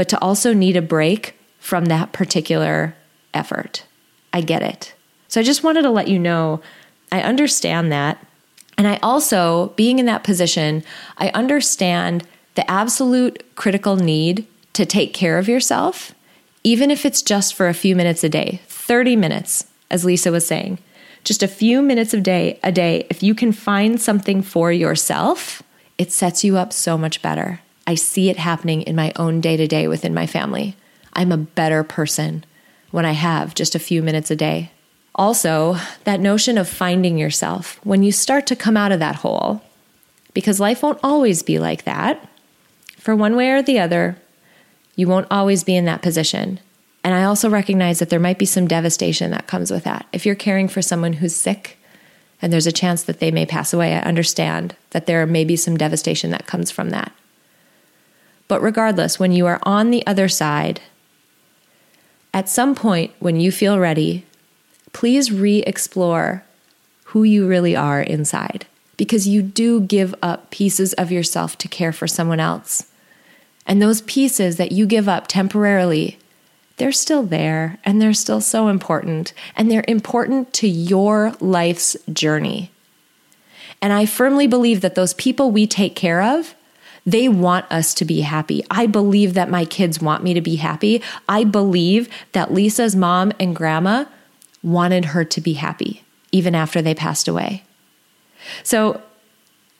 [0.00, 2.96] but to also need a break from that particular
[3.34, 3.84] effort.
[4.32, 4.94] I get it.
[5.28, 6.62] So I just wanted to let you know
[7.12, 8.16] I understand that.
[8.78, 10.84] And I also, being in that position,
[11.18, 16.14] I understand the absolute critical need to take care of yourself,
[16.64, 20.46] even if it's just for a few minutes a day 30 minutes, as Lisa was
[20.46, 20.78] saying.
[21.24, 25.62] Just a few minutes of day a day, if you can find something for yourself,
[25.98, 27.60] it sets you up so much better.
[27.90, 30.76] I see it happening in my own day to day within my family.
[31.12, 32.44] I'm a better person
[32.92, 34.70] when I have just a few minutes a day.
[35.16, 39.60] Also, that notion of finding yourself when you start to come out of that hole,
[40.34, 42.28] because life won't always be like that.
[42.96, 44.16] For one way or the other,
[45.00, 46.60] You won't always be in that position.
[47.02, 50.06] And I also recognize that there might be some devastation that comes with that.
[50.12, 51.78] If you're caring for someone who's sick
[52.42, 55.56] and there's a chance that they may pass away, I understand that there may be
[55.56, 57.12] some devastation that comes from that.
[58.50, 60.80] But regardless, when you are on the other side,
[62.34, 64.26] at some point when you feel ready,
[64.92, 66.42] please re explore
[67.04, 71.92] who you really are inside because you do give up pieces of yourself to care
[71.92, 72.90] for someone else.
[73.68, 76.18] And those pieces that you give up temporarily
[76.78, 79.32] they're still there and they're still so important.
[79.54, 82.72] And they're important to your life's journey.
[83.80, 86.56] And I firmly believe that those people we take care of,
[87.06, 88.64] they want us to be happy.
[88.70, 91.02] I believe that my kids want me to be happy.
[91.28, 94.04] I believe that Lisa's mom and grandma
[94.62, 97.64] wanted her to be happy, even after they passed away.
[98.62, 99.02] So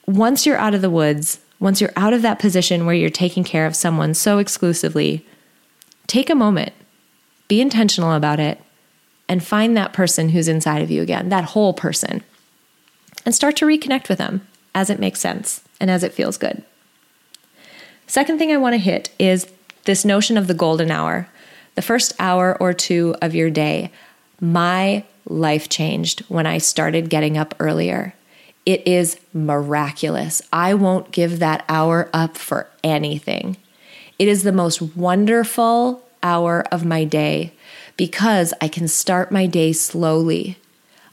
[0.07, 3.45] once you're out of the woods, once you're out of that position where you're taking
[3.45, 5.27] care of someone so exclusively,
[6.07, 6.73] take a moment
[7.51, 8.63] be intentional about it
[9.29, 12.23] and find that person who's inside of you again, that whole person,
[13.27, 16.63] and start to reconnect with them as it makes sense and as it feels good.
[18.11, 19.47] Second thing I want to hit is
[19.85, 21.29] this notion of the golden hour,
[21.77, 23.93] the first hour or two of your day.
[24.41, 28.15] My life changed when I started getting up earlier.
[28.67, 30.43] It is miraculous.
[30.53, 33.57] I won't give that hour up for anything.
[34.19, 37.53] It is the most wonderful hour of my day
[37.97, 40.57] because I can start my day slowly.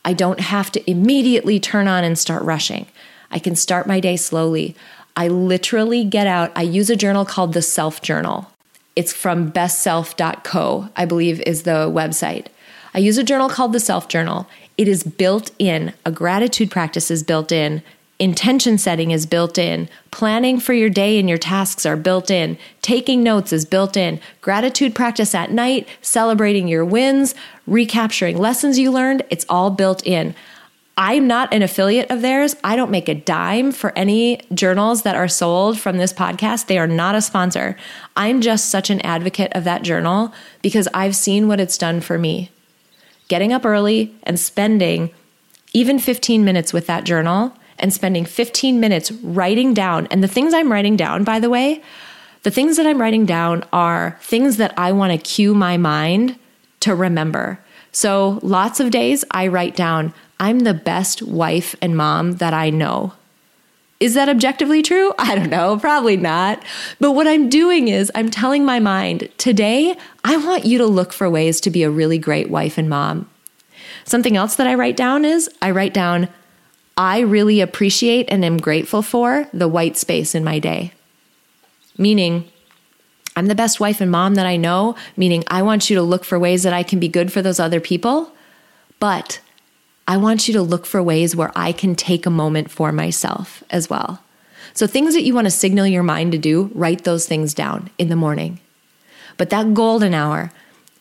[0.04, 2.88] I don't have to immediately turn on and start rushing.
[3.30, 4.76] I can start my day slowly.
[5.18, 8.50] I literally get out, I use a journal called the Self Journal.
[8.96, 12.48] It's from bestself.co, I believe is the website.
[12.94, 14.48] I use a journal called the Self Journal.
[14.78, 17.82] It is built in, a gratitude practice is built in,
[18.20, 19.88] Intention setting is built in.
[20.10, 22.58] Planning for your day and your tasks are built in.
[22.82, 24.20] Taking notes is built in.
[24.42, 27.36] Gratitude practice at night, celebrating your wins,
[27.68, 30.34] recapturing lessons you learned, it's all built in.
[31.00, 32.56] I'm not an affiliate of theirs.
[32.64, 36.66] I don't make a dime for any journals that are sold from this podcast.
[36.66, 37.78] They are not a sponsor.
[38.16, 40.34] I'm just such an advocate of that journal
[40.64, 42.50] because I've seen what it's done for me.
[43.28, 45.12] Getting up early and spending
[45.74, 50.08] even 15 minutes with that journal and spending 15 minutes writing down.
[50.08, 51.84] And the things I'm writing down, by the way,
[52.42, 56.40] the things that I'm writing down are things that I want to cue my mind
[56.80, 57.60] to remember.
[57.92, 62.70] So lots of days I write down, I'm the best wife and mom that I
[62.70, 63.14] know.
[64.00, 65.14] Is that objectively true?
[65.20, 66.64] I don't know, probably not.
[67.00, 71.14] But what I'm doing is I'm telling my mind, today I want you to look
[71.14, 73.30] for ways to be a really great wife and mom.
[74.04, 76.30] Something else that I write down is I write down,
[76.96, 80.94] I really appreciate and am grateful for the white space in my day.
[81.98, 82.50] Meaning,
[83.36, 86.24] I'm the best wife and mom that I know, meaning I want you to look
[86.24, 88.32] for ways that I can be good for those other people,
[89.00, 89.42] but
[90.08, 93.62] I want you to look for ways where I can take a moment for myself
[93.70, 94.22] as well.
[94.74, 97.90] So, things that you want to signal your mind to do, write those things down
[97.98, 98.60] in the morning.
[99.36, 100.52] But that golden hour,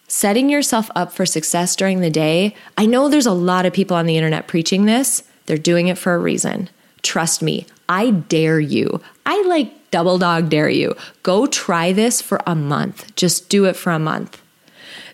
[0.08, 3.96] setting yourself up for success during the day, I know there's a lot of people
[3.96, 5.22] on the internet preaching this.
[5.46, 6.68] They're doing it for a reason.
[7.02, 9.00] Trust me, I dare you.
[9.24, 10.96] I like double dog dare you.
[11.22, 13.14] Go try this for a month.
[13.14, 14.42] Just do it for a month.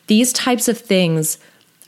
[0.06, 1.38] These types of things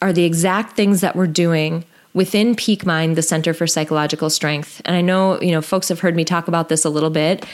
[0.02, 1.84] are the exact things that we're doing
[2.14, 4.80] within Peak Mind, the Center for Psychological Strength.
[4.84, 7.44] And I know, you know, folks have heard me talk about this a little bit.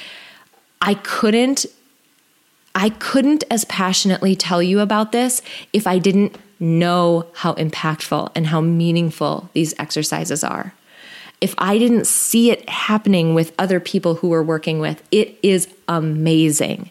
[0.81, 1.67] I couldn't
[2.73, 5.43] I couldn't as passionately tell you about this
[5.73, 10.73] if I didn't know how impactful and how meaningful these exercises are
[11.41, 15.69] if I didn't see it happening with other people who we're working with, it is
[15.89, 16.91] amazing.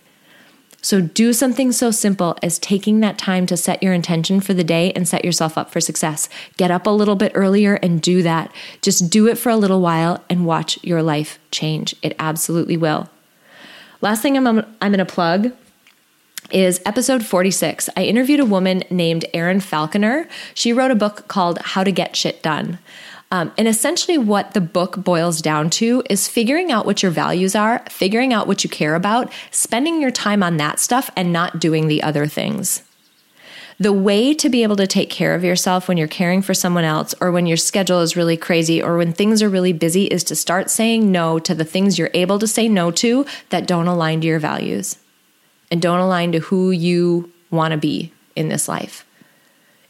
[0.81, 4.63] So, do something so simple as taking that time to set your intention for the
[4.63, 6.29] day and set yourself up for success.
[6.57, 8.51] Get up a little bit earlier and do that.
[8.81, 11.95] Just do it for a little while and watch your life change.
[12.01, 13.09] It absolutely will.
[14.01, 15.51] Last thing I'm, I'm going to plug
[16.51, 17.89] is episode 46.
[17.95, 20.27] I interviewed a woman named Erin Falconer.
[20.53, 22.79] She wrote a book called How to Get Shit Done.
[23.31, 27.55] Um, and essentially, what the book boils down to is figuring out what your values
[27.55, 31.59] are, figuring out what you care about, spending your time on that stuff, and not
[31.59, 32.81] doing the other things.
[33.79, 36.83] The way to be able to take care of yourself when you're caring for someone
[36.83, 40.23] else, or when your schedule is really crazy, or when things are really busy, is
[40.25, 43.87] to start saying no to the things you're able to say no to that don't
[43.87, 44.97] align to your values
[45.71, 49.05] and don't align to who you want to be in this life.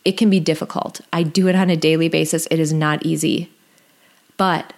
[0.05, 1.01] It can be difficult.
[1.11, 2.47] I do it on a daily basis.
[2.49, 3.51] It is not easy.
[4.37, 4.73] But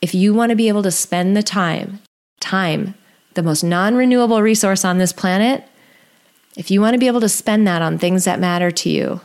[0.00, 2.00] if you want to be able to spend the time,
[2.40, 2.94] time,
[3.34, 5.64] the most non renewable resource on this planet,
[6.56, 9.20] If you want to be able to spend that on things that matter to you,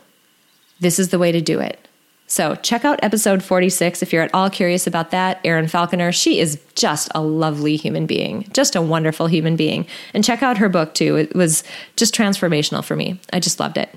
[0.79, 1.87] this is the way to do it.
[2.25, 5.39] So check out episode 46 if you're at all curious about that.
[5.43, 9.87] Erin Falconer, she is just a lovely human being, just a wonderful human being.
[10.13, 11.15] And check out her book too.
[11.15, 11.63] It was
[11.95, 13.19] just transformational for me.
[13.33, 13.89] I just loved it.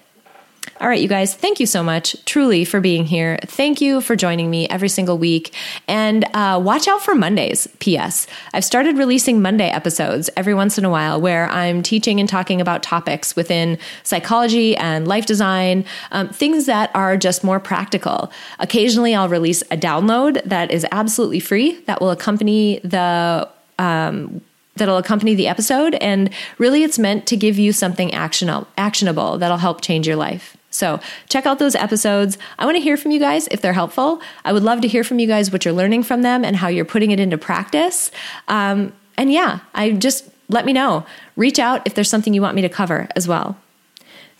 [0.82, 3.38] All right, you guys, thank you so much, truly, for being here.
[3.46, 5.54] Thank you for joining me every single week.
[5.86, 7.68] And uh, watch out for Mondays.
[7.78, 8.26] P.S.
[8.52, 12.60] I've started releasing Monday episodes every once in a while where I'm teaching and talking
[12.60, 18.32] about topics within psychology and life design, um, things that are just more practical.
[18.58, 24.40] Occasionally, I'll release a download that is absolutely free that will accompany the um,
[24.74, 25.94] that'll accompany the episode.
[25.94, 26.28] And
[26.58, 30.56] really, it's meant to give you something actionable, actionable that'll help change your life.
[30.72, 30.98] So
[31.28, 32.38] check out those episodes.
[32.58, 34.20] I want to hear from you guys if they're helpful.
[34.44, 36.68] I would love to hear from you guys what you're learning from them and how
[36.68, 38.10] you're putting it into practice.
[38.48, 41.06] Um, and yeah, I just let me know.
[41.36, 43.56] Reach out if there's something you want me to cover as well.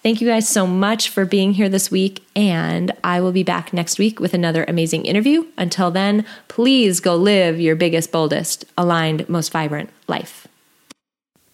[0.03, 3.73] Thank you guys so much for being here this week, and I will be back
[3.73, 5.47] next week with another amazing interview.
[5.57, 10.42] Until then, please go live your biggest, boldest, aligned, most vibrant life.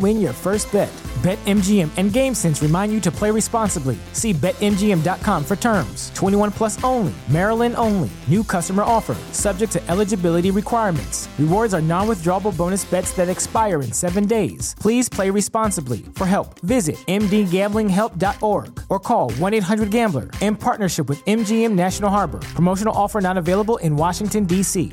[0.00, 0.88] win your first bet.
[1.20, 3.98] BetMGM and GameSense remind you to play responsibly.
[4.14, 6.10] See BetMGM.com for terms.
[6.14, 8.08] 21 plus only, Maryland only.
[8.26, 11.28] New customer offer, subject to eligibility requirements.
[11.38, 14.74] Rewards are non withdrawable bonus bets that expire in seven days.
[14.80, 15.98] Please play responsibly.
[16.14, 22.38] For help, visit mdgamblinghelp.org or call 1 800 Gambler in partnership with MGM National Harbor.
[22.54, 24.92] Promotional offer not available in Washington, D.C.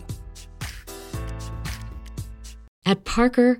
[2.88, 3.60] At Parker,